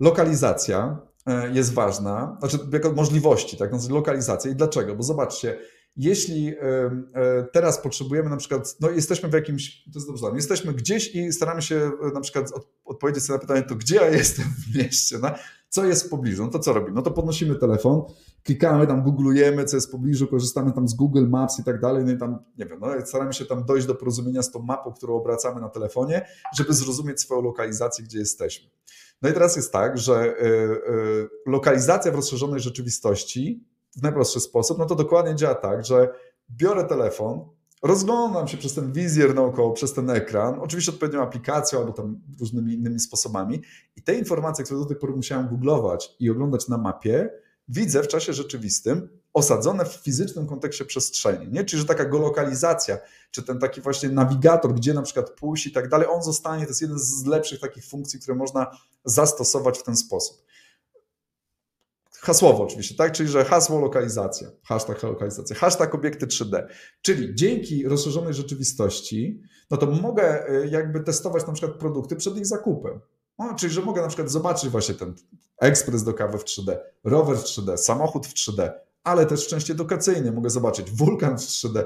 Lokalizacja 0.00 0.98
e, 1.26 1.52
jest 1.52 1.72
ważna, 1.72 2.36
znaczy 2.40 2.58
jako 2.72 2.92
możliwości, 2.92 3.56
tak, 3.56 3.74
znaczy 3.74 3.94
lokalizacja. 3.94 4.50
I 4.50 4.54
dlaczego? 4.54 4.96
Bo 4.96 5.02
zobaczcie, 5.02 5.58
jeśli 5.96 6.48
e, 6.48 6.56
e, 7.14 7.46
teraz 7.52 7.78
potrzebujemy 7.80 8.30
na 8.30 8.36
przykład, 8.36 8.76
no 8.80 8.90
jesteśmy 8.90 9.28
w 9.28 9.32
jakimś, 9.32 9.84
to 9.84 9.90
jest 9.94 10.06
dobrze, 10.06 10.26
jesteśmy 10.34 10.72
gdzieś 10.72 11.14
i 11.14 11.32
staramy 11.32 11.62
się 11.62 11.90
na 12.14 12.20
przykład 12.20 12.52
odpowiedzieć 12.84 13.24
sobie 13.24 13.36
na 13.36 13.40
pytanie, 13.40 13.62
to 13.62 13.74
gdzie 13.74 13.96
ja 13.96 14.10
jestem 14.20 14.44
w 14.44 14.76
mieście, 14.76 15.18
no? 15.22 15.30
co 15.68 15.84
jest 15.84 16.06
w 16.06 16.08
pobliżu, 16.08 16.44
no 16.44 16.50
to 16.50 16.58
co 16.58 16.72
robimy? 16.72 16.94
No 16.94 17.02
to 17.02 17.10
podnosimy 17.10 17.54
telefon, 17.54 18.02
klikamy 18.44 18.86
tam, 18.86 19.02
googlujemy, 19.02 19.64
co 19.64 19.76
jest 19.76 19.88
w 19.88 19.90
pobliżu, 19.90 20.26
korzystamy 20.26 20.72
tam 20.72 20.88
z 20.88 20.94
Google 20.94 21.28
Maps 21.28 21.58
i 21.58 21.64
tak 21.64 21.80
dalej, 21.80 22.04
no 22.04 22.12
i 22.12 22.18
tam, 22.18 22.38
nie 22.58 22.66
wiem, 22.66 22.78
no 22.80 23.06
staramy 23.06 23.32
się 23.32 23.44
tam 23.44 23.64
dojść 23.64 23.86
do 23.86 23.94
porozumienia 23.94 24.42
z 24.42 24.50
tą 24.50 24.62
mapą, 24.62 24.92
którą 24.92 25.14
obracamy 25.14 25.60
na 25.60 25.68
telefonie, 25.68 26.26
żeby 26.56 26.74
zrozumieć 26.74 27.20
swoją 27.20 27.42
lokalizację, 27.42 28.04
gdzie 28.04 28.18
jesteśmy. 28.18 28.70
No 29.22 29.28
i 29.28 29.32
teraz 29.32 29.56
jest 29.56 29.72
tak, 29.72 29.98
że 29.98 30.42
y, 30.42 31.28
lokalizacja 31.46 32.12
w 32.12 32.14
rozszerzonej 32.14 32.60
rzeczywistości 32.60 33.64
w 33.96 34.02
najprostszy 34.02 34.40
sposób, 34.40 34.78
no 34.78 34.86
to 34.86 34.94
dokładnie 34.94 35.34
działa 35.34 35.54
tak, 35.54 35.84
że 35.84 36.08
biorę 36.50 36.84
telefon, 36.84 37.48
rozglądam 37.82 38.48
się 38.48 38.56
przez 38.56 38.74
ten 38.74 38.92
wizjer 38.92 39.34
naokoło, 39.34 39.72
przez 39.72 39.94
ten 39.94 40.10
ekran, 40.10 40.60
oczywiście 40.60 40.92
odpowiednią 40.92 41.22
aplikacją 41.22 41.78
albo 41.78 41.92
tam 41.92 42.20
różnymi 42.40 42.74
innymi 42.74 43.00
sposobami 43.00 43.62
i 43.96 44.02
te 44.02 44.14
informacje, 44.14 44.64
które 44.64 44.80
do 44.80 44.86
tej 44.86 44.96
pory 44.96 45.12
musiałem 45.16 45.48
googlować 45.48 46.16
i 46.20 46.30
oglądać 46.30 46.68
na 46.68 46.78
mapie, 46.78 47.30
widzę 47.68 48.02
w 48.02 48.08
czasie 48.08 48.32
rzeczywistym 48.32 49.08
osadzone 49.32 49.84
w 49.84 49.92
fizycznym 49.94 50.46
kontekście 50.46 50.84
przestrzeni, 50.84 51.52
nie? 51.52 51.64
Czyli, 51.64 51.80
że 51.80 51.88
taka 51.88 52.04
golokalizacja, 52.04 52.98
czy 53.30 53.42
ten 53.42 53.58
taki 53.58 53.80
właśnie 53.80 54.08
nawigator, 54.08 54.74
gdzie 54.74 54.94
na 54.94 55.02
przykład 55.02 55.30
pójść 55.30 55.66
i 55.66 55.72
tak 55.72 55.88
dalej, 55.88 56.08
on 56.10 56.22
zostanie, 56.22 56.64
to 56.64 56.70
jest 56.70 56.82
jeden 56.82 56.98
z 56.98 57.26
lepszych 57.26 57.60
takich 57.60 57.86
funkcji, 57.86 58.20
które 58.20 58.36
można 58.36 58.66
zastosować 59.04 59.78
w 59.78 59.82
ten 59.82 59.96
sposób. 59.96 60.45
Hasłowo 62.26 62.64
oczywiście, 62.64 62.94
tak? 62.94 63.12
Czyli, 63.12 63.28
że 63.28 63.44
hasło 63.44 63.80
lokalizacja, 63.80 64.48
hashtag 64.64 65.02
lokalizacja, 65.02 65.56
hashtag 65.56 65.94
obiekty 65.94 66.26
3D. 66.26 66.66
Czyli 67.02 67.34
dzięki 67.34 67.88
rozszerzonej 67.88 68.34
rzeczywistości, 68.34 69.42
no 69.70 69.76
to 69.76 69.86
mogę 69.86 70.50
y, 70.50 70.68
jakby 70.68 71.00
testować 71.00 71.46
na 71.46 71.52
przykład 71.52 71.78
produkty 71.78 72.16
przed 72.16 72.36
ich 72.36 72.46
zakupem. 72.46 73.00
No, 73.38 73.54
czyli, 73.54 73.72
że 73.72 73.82
mogę 73.82 74.02
na 74.02 74.08
przykład 74.08 74.30
zobaczyć 74.30 74.70
właśnie 74.70 74.94
ten 74.94 75.14
ekspres 75.60 76.04
do 76.04 76.14
kawy 76.14 76.38
w 76.38 76.44
3D, 76.44 76.76
rower 77.04 77.36
w 77.36 77.44
3D, 77.44 77.76
samochód 77.76 78.26
w 78.26 78.34
3D, 78.34 78.70
ale 79.04 79.26
też 79.26 79.44
w 79.44 79.48
części 79.48 79.72
edukacyjnej 79.72 80.32
mogę 80.32 80.50
zobaczyć 80.50 80.90
wulkan 80.90 81.38
w 81.38 81.40
3D, 81.40 81.84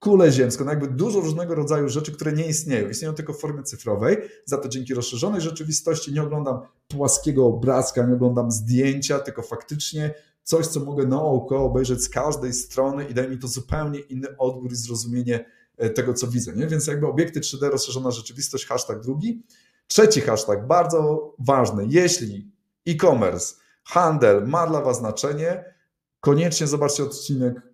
kulę 0.00 0.32
ziemską, 0.32 0.64
no 0.64 0.70
jakby 0.70 0.88
dużo 0.88 1.20
różnego 1.20 1.54
rodzaju 1.54 1.88
rzeczy, 1.88 2.12
które 2.12 2.32
nie 2.32 2.46
istnieją. 2.46 2.88
Istnieją 2.88 3.14
tylko 3.14 3.32
w 3.32 3.40
formie 3.40 3.62
cyfrowej, 3.62 4.16
za 4.44 4.58
to 4.58 4.68
dzięki 4.68 4.94
rozszerzonej 4.94 5.40
rzeczywistości 5.40 6.12
nie 6.12 6.22
oglądam 6.22 6.60
płaskiego 6.88 7.46
obrazka, 7.46 8.06
nie 8.06 8.14
oglądam 8.14 8.50
zdjęcia, 8.50 9.18
tylko 9.18 9.42
faktycznie 9.42 10.14
coś, 10.42 10.66
co 10.66 10.80
mogę 10.80 11.06
naokoło 11.06 11.64
obejrzeć 11.64 12.02
z 12.02 12.08
każdej 12.08 12.52
strony 12.52 13.04
i 13.04 13.14
daje 13.14 13.28
mi 13.28 13.38
to 13.38 13.48
zupełnie 13.48 14.00
inny 14.00 14.36
odbiór 14.38 14.72
i 14.72 14.76
zrozumienie 14.76 15.44
e, 15.76 15.90
tego, 15.90 16.14
co 16.14 16.26
widzę. 16.26 16.52
Nie? 16.52 16.66
Więc 16.66 16.86
jakby 16.86 17.06
obiekty 17.06 17.40
3D, 17.40 17.70
rozszerzona 17.70 18.10
rzeczywistość, 18.10 18.66
hashtag 18.66 19.00
drugi. 19.00 19.42
Trzeci 19.86 20.20
hashtag, 20.20 20.66
bardzo 20.66 21.32
ważny. 21.38 21.86
Jeśli 21.88 22.50
e-commerce, 22.86 23.54
handel 23.84 24.48
ma 24.48 24.66
dla 24.66 24.80
Was 24.80 24.98
znaczenie, 24.98 25.74
koniecznie 26.20 26.66
zobaczcie 26.66 27.02
odcinek 27.02 27.69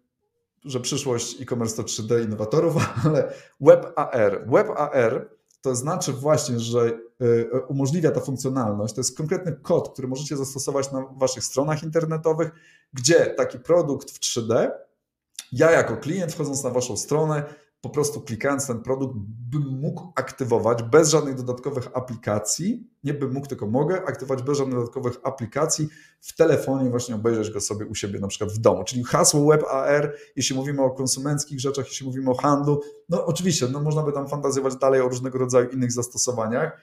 że 0.67 0.81
przyszłość 0.81 1.43
e-commerce 1.43 1.77
to 1.77 1.83
3D 1.83 2.25
innowatorów, 2.25 2.75
ale 3.05 3.33
Web 3.61 3.93
AR. 3.97 4.45
Web 4.47 4.71
AR 4.71 5.37
to 5.61 5.75
znaczy 5.75 6.13
właśnie, 6.13 6.61
że 6.61 6.99
e, 7.21 7.61
umożliwia 7.61 8.11
ta 8.11 8.21
funkcjonalność. 8.21 8.95
To 8.95 9.01
jest 9.01 9.17
konkretny 9.17 9.53
kod, 9.53 9.93
który 9.93 10.09
możecie 10.09 10.37
zastosować 10.37 10.93
na 10.93 11.07
waszych 11.17 11.45
stronach 11.45 11.83
internetowych, 11.83 12.51
gdzie 12.93 13.27
taki 13.27 13.59
produkt 13.59 14.11
w 14.11 14.21
3D, 14.21 14.71
ja 15.53 15.71
jako 15.71 15.97
klient 15.97 16.33
wchodząc 16.33 16.65
na 16.65 16.71
waszą 16.71 16.97
stronę, 16.97 17.45
po 17.81 17.91
prostu 17.91 18.21
klikając 18.21 18.67
ten 18.67 18.83
produkt, 18.83 19.15
bym 19.51 19.63
mógł 19.63 20.13
aktywować 20.15 20.83
bez 20.83 21.11
żadnych 21.11 21.35
dodatkowych 21.35 21.89
aplikacji, 21.95 22.91
nie 23.05 23.15
bym 23.15 23.33
mógł, 23.33 23.47
tylko 23.47 23.67
mogę 23.67 24.03
aktywować 24.05 24.43
bez 24.43 24.59
żadnych 24.59 24.79
dodatkowych 24.79 25.17
aplikacji 25.23 25.89
w 26.21 26.37
telefonie, 26.37 26.91
właśnie 26.91 27.15
obejrzeć 27.15 27.51
go 27.51 27.61
sobie 27.61 27.87
u 27.87 27.95
siebie 27.95 28.21
na 28.21 28.29
przykład 28.29 28.53
w 28.53 28.59
domu. 28.59 28.85
Czyli 28.85 29.05
hasło 29.05 29.47
Web 29.47 29.65
AR, 29.65 30.15
jeśli 30.37 30.57
mówimy 30.57 30.83
o 30.83 30.91
konsumenckich 30.91 31.61
rzeczach, 31.61 31.89
jeśli 31.89 32.07
mówimy 32.07 32.31
o 32.31 32.35
handlu, 32.35 32.81
no 33.09 33.27
oczywiście, 33.27 33.69
no 33.69 33.81
można 33.81 34.03
by 34.03 34.13
tam 34.13 34.29
fantazjować 34.29 34.77
dalej 34.77 35.01
o 35.01 35.09
różnego 35.09 35.39
rodzaju 35.39 35.69
innych 35.69 35.93
zastosowaniach, 35.93 36.81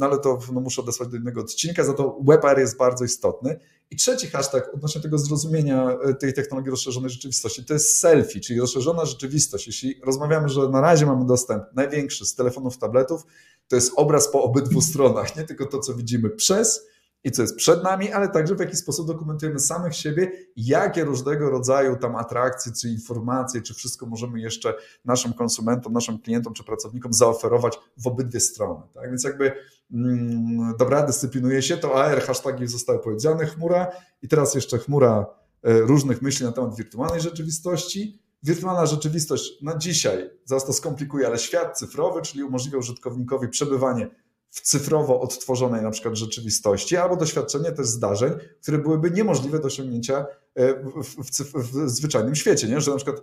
no 0.00 0.06
ale 0.06 0.18
to 0.18 0.38
no, 0.52 0.60
muszę 0.60 0.82
odesłać 0.82 1.08
do 1.08 1.16
innego 1.16 1.40
odcinka, 1.40 1.84
za 1.84 1.92
to 1.94 2.18
WebR 2.24 2.58
jest 2.58 2.76
bardzo 2.76 3.04
istotny. 3.04 3.58
I 3.90 3.96
trzeci 3.96 4.26
hashtag 4.26 4.74
odnośnie 4.74 5.00
tego 5.00 5.18
zrozumienia 5.18 5.98
e, 6.04 6.14
tej 6.14 6.32
technologii 6.32 6.70
rozszerzonej 6.70 7.10
rzeczywistości 7.10 7.64
to 7.64 7.74
jest 7.74 7.98
selfie, 7.98 8.40
czyli 8.40 8.60
rozszerzona 8.60 9.04
rzeczywistość. 9.04 9.66
Jeśli 9.66 10.00
rozmawiamy, 10.04 10.48
że 10.48 10.68
na 10.68 10.80
razie 10.80 11.06
mamy 11.06 11.26
dostęp 11.26 11.64
największy 11.74 12.26
z 12.26 12.34
telefonów, 12.34 12.78
tabletów, 12.78 13.26
to 13.68 13.76
jest 13.76 13.92
obraz 13.96 14.28
po 14.28 14.42
obydwu 14.42 14.80
stronach, 14.90 15.36
nie 15.36 15.44
tylko 15.44 15.66
to, 15.66 15.78
co 15.78 15.94
widzimy 15.94 16.30
przez, 16.30 16.86
i 17.26 17.30
co 17.30 17.42
jest 17.42 17.56
przed 17.56 17.84
nami, 17.84 18.12
ale 18.12 18.28
także 18.28 18.54
w 18.54 18.60
jaki 18.60 18.76
sposób 18.76 19.06
dokumentujemy 19.06 19.58
samych 19.58 19.94
siebie, 19.94 20.32
jakie 20.56 21.04
różnego 21.04 21.50
rodzaju 21.50 21.96
tam 21.96 22.16
atrakcje, 22.16 22.72
czy 22.72 22.88
informacje, 22.88 23.62
czy 23.62 23.74
wszystko 23.74 24.06
możemy 24.06 24.40
jeszcze 24.40 24.74
naszym 25.04 25.32
konsumentom, 25.32 25.92
naszym 25.92 26.18
klientom, 26.18 26.54
czy 26.54 26.64
pracownikom 26.64 27.12
zaoferować 27.12 27.78
w 27.96 28.06
obydwie 28.06 28.40
strony. 28.40 28.82
Tak? 28.94 29.10
Więc 29.10 29.24
jakby 29.24 29.52
mm, 29.92 30.76
dobra, 30.78 31.06
dyscyplinuje 31.06 31.62
się, 31.62 31.76
to 31.76 32.04
AR, 32.04 32.22
hashtagi 32.22 32.66
zostały 32.66 32.98
powiedziane, 32.98 33.46
chmura 33.46 33.86
i 34.22 34.28
teraz 34.28 34.54
jeszcze 34.54 34.78
chmura 34.78 35.26
e, 35.62 35.80
różnych 35.80 36.22
myśli 36.22 36.46
na 36.46 36.52
temat 36.52 36.76
wirtualnej 36.76 37.20
rzeczywistości. 37.20 38.22
Wirtualna 38.42 38.86
rzeczywistość 38.86 39.62
na 39.62 39.78
dzisiaj, 39.78 40.30
zaraz 40.44 40.66
to 40.66 40.72
skomplikuje, 40.72 41.26
ale 41.26 41.38
świat 41.38 41.78
cyfrowy, 41.78 42.22
czyli 42.22 42.44
umożliwia 42.44 42.78
użytkownikowi 42.78 43.48
przebywanie 43.48 44.10
w 44.50 44.60
cyfrowo 44.60 45.20
odtworzonej 45.20 45.82
na 45.82 45.90
przykład 45.90 46.14
rzeczywistości, 46.14 46.96
albo 46.96 47.16
doświadczenie 47.16 47.72
też 47.72 47.86
zdarzeń, 47.86 48.32
które 48.62 48.78
byłyby 48.78 49.10
niemożliwe 49.10 49.58
do 49.58 49.66
osiągnięcia 49.66 50.26
e, 50.54 50.74
w, 50.74 51.14
w, 51.42 51.72
w 51.72 51.90
zwyczajnym 51.90 52.34
świecie, 52.34 52.68
nie? 52.68 52.80
że 52.80 52.90
na 52.90 52.96
przykład 52.96 53.22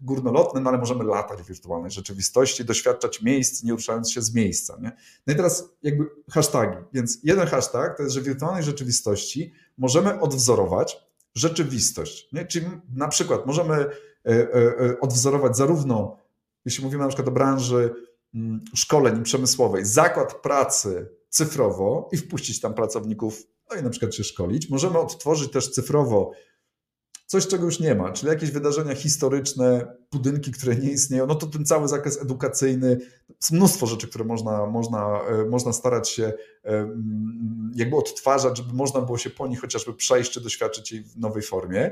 górnolotnym, 0.00 0.64
no 0.64 0.70
ale 0.70 0.78
możemy 0.78 1.04
latać 1.04 1.42
w 1.42 1.46
wirtualnej 1.46 1.90
rzeczywistości, 1.90 2.64
doświadczać 2.64 3.22
miejsc, 3.22 3.62
nie 3.62 3.72
ruszając 3.72 4.12
się 4.12 4.22
z 4.22 4.34
miejsca. 4.34 4.78
Nie? 4.80 4.96
No 5.26 5.32
i 5.32 5.36
teraz 5.36 5.68
jakby 5.82 6.04
hasztagi, 6.30 6.76
więc 6.92 7.18
jeden 7.22 7.46
hashtag 7.46 7.96
to 7.96 8.02
jest, 8.02 8.14
że 8.14 8.20
w 8.20 8.24
wirtualnej 8.24 8.62
rzeczywistości 8.62 9.52
możemy 9.78 10.20
odwzorować 10.20 11.06
rzeczywistość, 11.34 12.28
nie? 12.32 12.46
czyli 12.46 12.66
na 12.94 13.08
przykład 13.08 13.46
możemy 13.46 13.74
e, 13.74 13.90
e, 14.24 15.00
odwzorować 15.00 15.56
zarówno, 15.56 16.18
jeśli 16.64 16.84
mówimy 16.84 17.02
na 17.02 17.08
przykład 17.08 17.28
o 17.28 17.30
branży 17.30 17.94
szkoleń 18.74 19.22
przemysłowej 19.22 19.84
zakład 19.84 20.34
pracy 20.34 21.08
cyfrowo 21.28 22.08
i 22.12 22.16
wpuścić 22.16 22.60
tam 22.60 22.74
pracowników, 22.74 23.42
no 23.70 23.76
i 23.76 23.82
na 23.82 23.90
przykład 23.90 24.14
się 24.14 24.24
szkolić. 24.24 24.70
Możemy 24.70 24.98
odtworzyć 24.98 25.50
też 25.50 25.70
cyfrowo 25.70 26.30
coś, 27.26 27.46
czego 27.46 27.64
już 27.64 27.80
nie 27.80 27.94
ma, 27.94 28.12
czyli 28.12 28.32
jakieś 28.32 28.50
wydarzenia 28.50 28.94
historyczne, 28.94 29.96
budynki, 30.12 30.52
które 30.52 30.76
nie 30.76 30.90
istnieją, 30.90 31.26
no 31.26 31.34
to 31.34 31.46
ten 31.46 31.64
cały 31.64 31.88
zakres 31.88 32.22
edukacyjny, 32.22 32.98
mnóstwo 33.52 33.86
rzeczy, 33.86 34.08
które 34.08 34.24
można, 34.24 34.66
można, 34.66 35.20
e, 35.20 35.44
można 35.44 35.72
starać 35.72 36.10
się 36.10 36.32
mm, 36.62 37.72
jakby 37.74 37.96
odtwarzać, 37.96 38.58
żeby 38.58 38.72
można 38.72 39.00
było 39.00 39.18
się 39.18 39.30
po 39.30 39.46
nich 39.46 39.60
chociażby 39.60 39.94
przejść, 39.94 40.30
czy 40.30 40.40
doświadczyć 40.40 40.92
jej 40.92 41.02
w 41.02 41.16
nowej 41.16 41.42
formie. 41.42 41.90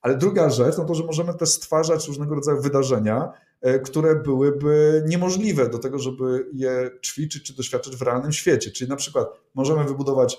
Ale 0.00 0.16
druga 0.16 0.50
rzecz, 0.50 0.76
no 0.78 0.84
to, 0.84 0.94
że 0.94 1.04
możemy 1.04 1.34
też 1.34 1.48
stwarzać 1.48 2.08
różnego 2.08 2.34
rodzaju 2.34 2.60
wydarzenia, 2.62 3.32
E, 3.32 3.49
które 3.84 4.16
byłyby 4.16 5.02
niemożliwe 5.06 5.68
do 5.68 5.78
tego, 5.78 5.98
żeby 5.98 6.46
je 6.52 6.90
ćwiczyć 7.04 7.42
czy 7.42 7.56
doświadczyć 7.56 7.96
w 7.96 8.02
realnym 8.02 8.32
świecie. 8.32 8.70
Czyli 8.70 8.90
na 8.90 8.96
przykład 8.96 9.28
możemy 9.54 9.84
wybudować 9.84 10.38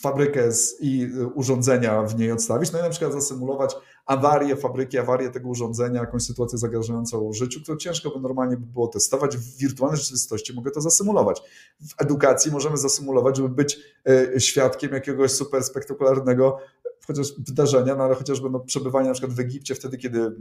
fabrykę 0.00 0.52
z, 0.52 0.76
i 0.80 1.10
urządzenia 1.34 2.02
w 2.02 2.18
niej 2.18 2.32
odstawić, 2.32 2.72
no 2.72 2.78
i 2.78 2.82
na 2.82 2.90
przykład 2.90 3.12
zasymulować 3.12 3.76
awarię 4.06 4.56
fabryki, 4.56 4.98
awarię 4.98 5.30
tego 5.30 5.48
urządzenia, 5.48 6.00
jakąś 6.00 6.22
sytuację 6.22 6.58
zagrażającą 6.58 7.32
życiu, 7.32 7.60
którą 7.62 7.78
ciężko 7.78 8.10
by 8.10 8.20
normalnie 8.20 8.56
by 8.56 8.66
było 8.66 8.88
testować. 8.88 9.36
W 9.36 9.56
wirtualnej 9.56 10.00
rzeczywistości 10.00 10.54
mogę 10.54 10.70
to 10.70 10.80
zasymulować. 10.80 11.42
W 11.80 12.02
edukacji 12.02 12.52
możemy 12.52 12.76
zasymulować, 12.76 13.36
żeby 13.36 13.48
być 13.48 13.78
e, 14.08 14.40
świadkiem 14.40 14.92
jakiegoś 14.92 15.32
super 15.32 15.64
spektakularnego 15.64 16.58
chociaż 17.06 17.26
wydarzenia, 17.38 17.94
no 17.94 18.04
ale 18.04 18.14
chociażby 18.14 18.50
no, 18.50 18.60
przebywanie 18.60 19.08
na 19.08 19.12
przykład 19.12 19.32
w 19.32 19.40
Egipcie 19.40 19.74
wtedy, 19.74 19.98
kiedy 19.98 20.32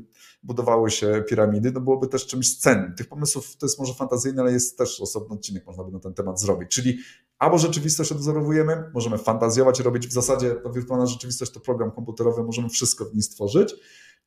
budowały 0.43 0.91
się 0.91 1.23
piramidy, 1.29 1.71
no 1.71 1.81
byłoby 1.81 2.07
też 2.07 2.27
czymś 2.27 2.57
cennym. 2.57 2.95
Tych 2.95 3.07
pomysłów 3.07 3.57
to 3.57 3.65
jest 3.65 3.79
może 3.79 3.93
fantazyjne, 3.93 4.41
ale 4.41 4.51
jest 4.51 4.77
też 4.77 5.01
osobny 5.01 5.35
odcinek, 5.35 5.65
można 5.65 5.83
by 5.83 5.91
na 5.91 5.99
ten 5.99 6.13
temat 6.13 6.39
zrobić. 6.39 6.69
Czyli 6.71 6.97
albo 7.45 7.57
rzeczywistość 7.57 8.11
odwzorowujemy, 8.11 8.91
możemy 8.93 9.17
fantazjować, 9.17 9.79
robić 9.79 10.07
w 10.07 10.11
zasadzie, 10.11 10.51
to 10.51 10.69
wirtualna 10.69 11.05
rzeczywistość 11.05 11.51
to 11.51 11.59
program 11.59 11.91
komputerowy, 11.91 12.43
możemy 12.43 12.69
wszystko 12.69 13.05
w 13.05 13.13
niej 13.13 13.23
stworzyć, 13.23 13.75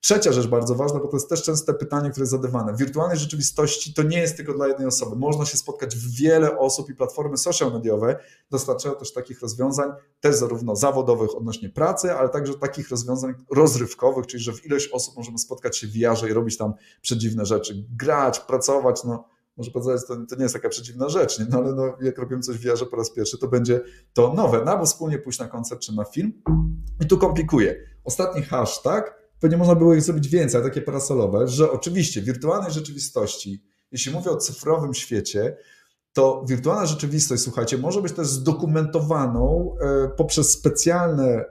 Trzecia 0.00 0.33
rzecz 0.33 0.46
bardzo 0.46 0.74
ważna, 0.74 1.00
bo 1.00 1.09
to 1.09 1.16
jest 1.16 1.28
też 1.28 1.42
częste 1.42 1.74
pytanie, 1.74 2.11
które 2.11 2.22
jest 2.22 2.31
zadawane. 2.31 2.72
W 2.72 2.78
wirtualnej 2.78 3.18
rzeczywistości 3.18 3.94
to 3.94 4.02
nie 4.02 4.18
jest 4.18 4.37
tylko 4.37 4.54
dla 4.54 4.68
jednej 4.68 4.87
osoby. 4.87 5.16
Można 5.16 5.44
się 5.44 5.57
spotkać 5.57 5.96
w 5.96 6.20
wiele 6.20 6.59
osób 6.59 6.90
i 6.90 6.94
platformy 6.94 7.37
social 7.37 7.72
mediowe 7.72 8.18
dostarczają 8.50 8.94
też 8.94 9.12
takich 9.12 9.40
rozwiązań, 9.40 9.90
też 10.20 10.37
zarówno 10.37 10.76
zawodowych 10.76 11.37
odnośnie 11.37 11.68
pracy, 11.68 12.12
ale 12.12 12.28
także 12.28 12.54
takich 12.54 12.90
rozwiązań 12.90 13.35
rozrywkowych, 13.50 14.26
czyli 14.26 14.42
że 14.42 14.52
w 14.52 14.66
ilość 14.66 14.88
osób 14.92 15.16
możemy 15.16 15.38
spotkać 15.38 15.78
się 15.78 15.87
w 15.87 15.90
VR 15.90 16.31
i 16.31 16.33
robić 16.33 16.57
tam 16.57 16.74
przedziwne 17.02 17.46
rzeczy, 17.46 17.87
grać, 17.96 18.40
pracować, 18.40 19.04
no 19.04 19.28
może 19.59 19.71
powiedzieć, 19.71 20.07
to, 20.07 20.16
to 20.29 20.37
nie 20.37 20.42
jest 20.42 20.55
taka 20.55 20.68
przeciwna 20.68 21.09
rzecz, 21.09 21.38
nie? 21.38 21.47
No 21.51 21.59
ale 21.59 21.73
no, 21.73 21.97
jak 22.01 22.18
robimy 22.18 22.42
coś 22.42 22.57
w 22.57 22.62
VR 22.62 22.90
po 22.90 22.97
raz 22.97 23.11
pierwszy, 23.11 23.38
to 23.38 23.49
będzie 23.49 23.81
to 24.12 24.35
nowe, 24.35 24.62
no 24.64 24.73
albo 24.73 24.87
wspólnie 24.87 25.18
pójść 25.18 25.38
na 25.38 25.49
koncert 25.49 25.81
czy 25.81 25.94
na 25.94 26.05
film. 26.05 26.33
I 27.01 27.07
tu 27.07 27.18
komplikuje. 27.18 27.77
Ostatni 28.05 28.42
hashtag 28.42 29.18
pewnie 29.40 29.57
można 29.57 29.75
było 29.75 29.94
ich 29.94 30.03
zrobić 30.03 30.29
więcej, 30.29 30.62
takie 30.62 30.83
parasolowe, 30.83 31.49
że 31.49 31.71
oczywiście 31.71 32.21
w 32.21 32.25
wirtualnej 32.25 32.73
rzeczywistości, 32.73 33.64
jeśli 33.92 34.12
mówię 34.12 34.31
o 34.31 34.37
cyfrowym 34.37 34.94
świecie, 34.94 35.57
to 36.12 36.44
wirtualna 36.49 36.87
rzeczywistość, 36.87 37.42
słuchajcie, 37.42 37.79
może 37.79 38.03
być 38.03 38.12
też 38.12 38.27
zdokumentowaną 38.27 39.75
e, 39.81 40.09
poprzez 40.09 40.51
specjalne 40.51 41.44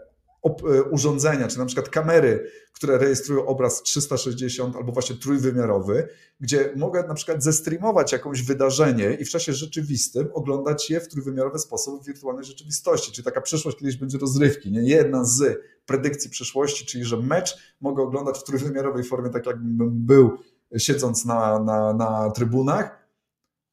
urządzenia, 0.91 1.47
czy 1.47 1.59
na 1.59 1.65
przykład 1.65 1.89
kamery, 1.89 2.51
które 2.73 2.97
rejestrują 2.97 3.45
obraz 3.45 3.83
360 3.83 4.75
albo 4.75 4.91
właśnie 4.91 5.15
trójwymiarowy, 5.15 6.07
gdzie 6.39 6.73
mogę 6.75 7.07
na 7.07 7.13
przykład 7.13 7.43
zestreamować 7.43 8.11
jakieś 8.11 8.43
wydarzenie 8.43 9.13
i 9.13 9.25
w 9.25 9.29
czasie 9.29 9.53
rzeczywistym 9.53 10.27
oglądać 10.33 10.89
je 10.89 10.99
w 10.99 11.07
trójwymiarowy 11.07 11.59
sposób 11.59 12.03
w 12.03 12.05
wirtualnej 12.05 12.45
rzeczywistości. 12.45 13.11
Czyli 13.11 13.25
taka 13.25 13.41
przyszłość 13.41 13.77
kiedyś 13.77 13.97
będzie 13.97 14.17
rozrywki. 14.17 14.71
Nie? 14.71 14.81
Jedna 14.81 15.25
z 15.25 15.59
predykcji 15.85 16.29
przyszłości, 16.29 16.85
czyli 16.85 17.05
że 17.05 17.17
mecz 17.17 17.57
mogę 17.81 18.03
oglądać 18.03 18.39
w 18.39 18.43
trójwymiarowej 18.43 19.03
formie, 19.03 19.29
tak 19.29 19.45
jakbym 19.45 20.05
był 20.05 20.37
siedząc 20.77 21.25
na, 21.25 21.59
na, 21.59 21.93
na 21.93 22.31
trybunach. 22.31 22.96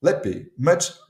Lepiej. 0.02 0.54
Mecz 0.58 1.04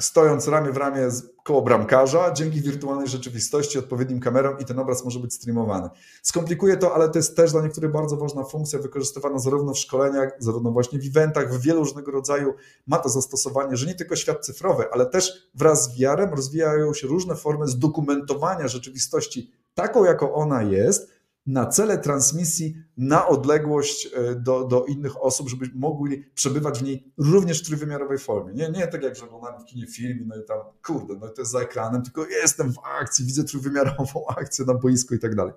stojąc 0.00 0.48
ramię 0.48 0.72
w 0.72 0.76
ramię 0.76 1.08
koło 1.44 1.62
bramkarza, 1.62 2.32
dzięki 2.32 2.60
wirtualnej 2.60 3.08
rzeczywistości, 3.08 3.78
odpowiednim 3.78 4.20
kamerom 4.20 4.58
i 4.58 4.64
ten 4.64 4.78
obraz 4.78 5.04
może 5.04 5.20
być 5.20 5.34
streamowany. 5.34 5.88
Skomplikuje 6.22 6.76
to, 6.76 6.94
ale 6.94 7.08
to 7.08 7.18
jest 7.18 7.36
też 7.36 7.52
dla 7.52 7.62
niektórych 7.62 7.92
bardzo 7.92 8.16
ważna 8.16 8.44
funkcja, 8.44 8.78
wykorzystywana 8.78 9.38
zarówno 9.38 9.74
w 9.74 9.78
szkoleniach, 9.78 10.30
zarówno 10.38 10.70
właśnie 10.70 10.98
w 10.98 11.06
eventach, 11.06 11.54
w 11.54 11.62
wielu 11.62 11.80
różnego 11.80 12.10
rodzaju 12.10 12.54
ma 12.86 12.98
to 12.98 13.08
zastosowanie, 13.08 13.76
że 13.76 13.86
nie 13.86 13.94
tylko 13.94 14.16
świat 14.16 14.46
cyfrowy, 14.46 14.84
ale 14.92 15.06
też 15.06 15.50
wraz 15.54 15.84
z 15.84 15.98
VR-em 15.98 16.34
rozwijają 16.34 16.94
się 16.94 17.06
różne 17.06 17.36
formy 17.36 17.68
zdokumentowania 17.68 18.68
rzeczywistości 18.68 19.52
taką, 19.74 20.04
jaką 20.04 20.34
ona 20.34 20.62
jest, 20.62 21.15
na 21.46 21.66
cele 21.66 21.98
transmisji 21.98 22.76
na 22.96 23.28
odległość 23.28 24.08
e, 24.14 24.34
do, 24.34 24.64
do 24.64 24.84
innych 24.84 25.24
osób, 25.24 25.48
żeby 25.48 25.70
mogli 25.74 26.24
przebywać 26.34 26.78
w 26.78 26.82
niej 26.82 27.12
również 27.18 27.62
w 27.62 27.66
trójwymiarowej 27.66 28.18
formie. 28.18 28.52
Nie, 28.52 28.70
nie 28.70 28.86
tak 28.86 29.02
jak 29.02 29.16
że 29.16 29.24
oglądamy 29.24 29.64
w 29.64 29.64
kinie 29.64 29.86
film, 29.86 30.24
no 30.26 30.36
i 30.36 30.44
tam, 30.44 30.58
kurde, 30.86 31.14
no 31.20 31.26
i 31.26 31.34
to 31.34 31.42
jest 31.42 31.52
za 31.52 31.60
ekranem, 31.60 32.02
tylko 32.02 32.26
jestem 32.26 32.72
w 32.72 32.78
akcji, 33.00 33.24
widzę 33.24 33.44
trójwymiarową 33.44 34.26
akcję 34.36 34.64
na 34.64 34.74
boisku 34.74 35.14
i 35.14 35.18
tak 35.18 35.34
dalej. 35.34 35.52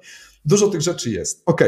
Dużo 0.45 0.67
tych 0.67 0.81
rzeczy 0.81 1.09
jest. 1.09 1.43
Ok, 1.45 1.61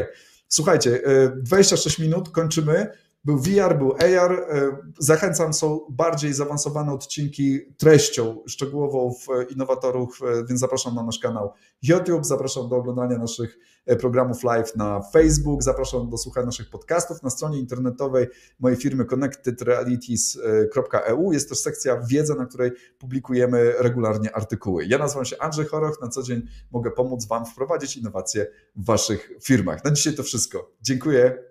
słuchajcie, 0.47 1.01
26 1.35 1.99
e, 1.99 2.03
minut, 2.03 2.29
kończymy. 2.29 2.91
Był 3.23 3.37
VR, 3.37 3.77
był 3.77 3.93
AR. 3.93 4.31
E, 4.31 4.77
zachęcam, 4.99 5.53
są 5.53 5.79
bardziej 5.89 6.33
zaawansowane 6.33 6.93
odcinki 6.93 7.59
treścią 7.77 8.43
szczegółową 8.47 9.13
w 9.13 9.27
innowatorów, 9.51 10.19
e, 10.23 10.45
więc 10.45 10.59
zapraszam 10.59 10.95
na 10.95 11.03
nasz 11.03 11.19
kanał 11.19 11.53
YouTube, 11.83 12.25
zapraszam 12.25 12.69
do 12.69 12.75
oglądania 12.75 13.17
naszych 13.17 13.57
e, 13.85 13.95
programów 13.95 14.43
live 14.43 14.75
na 14.75 15.01
Facebook, 15.13 15.63
zapraszam 15.63 16.09
do 16.09 16.17
słuchania 16.17 16.45
naszych 16.45 16.69
podcastów 16.69 17.23
na 17.23 17.29
stronie 17.29 17.59
internetowej 17.59 18.27
mojej 18.59 18.77
firmy 18.77 19.05
connectedrealities.eu. 19.05 21.31
Jest 21.31 21.49
też 21.49 21.59
sekcja 21.59 22.01
wiedza, 22.07 22.35
na 22.35 22.45
której 22.45 22.71
publikujemy 22.99 23.73
regularnie 23.79 24.35
artykuły. 24.35 24.85
Ja 24.85 24.97
nazywam 24.97 25.25
się 25.25 25.37
Andrzej 25.39 25.65
Choroch, 25.65 26.01
na 26.01 26.07
co 26.07 26.23
dzień 26.23 26.41
mogę 26.71 26.91
pomóc 26.91 27.25
Wam 27.25 27.45
wprowadzić 27.45 27.97
innowacje 27.97 28.47
w 28.75 28.85
Waszych 28.85 29.31
firmach. 29.43 29.83
Na 29.83 29.91
dzisiaj 29.91 30.15
to 30.15 30.23
wszystko. 30.23 30.71
Dziękuję. 30.81 31.50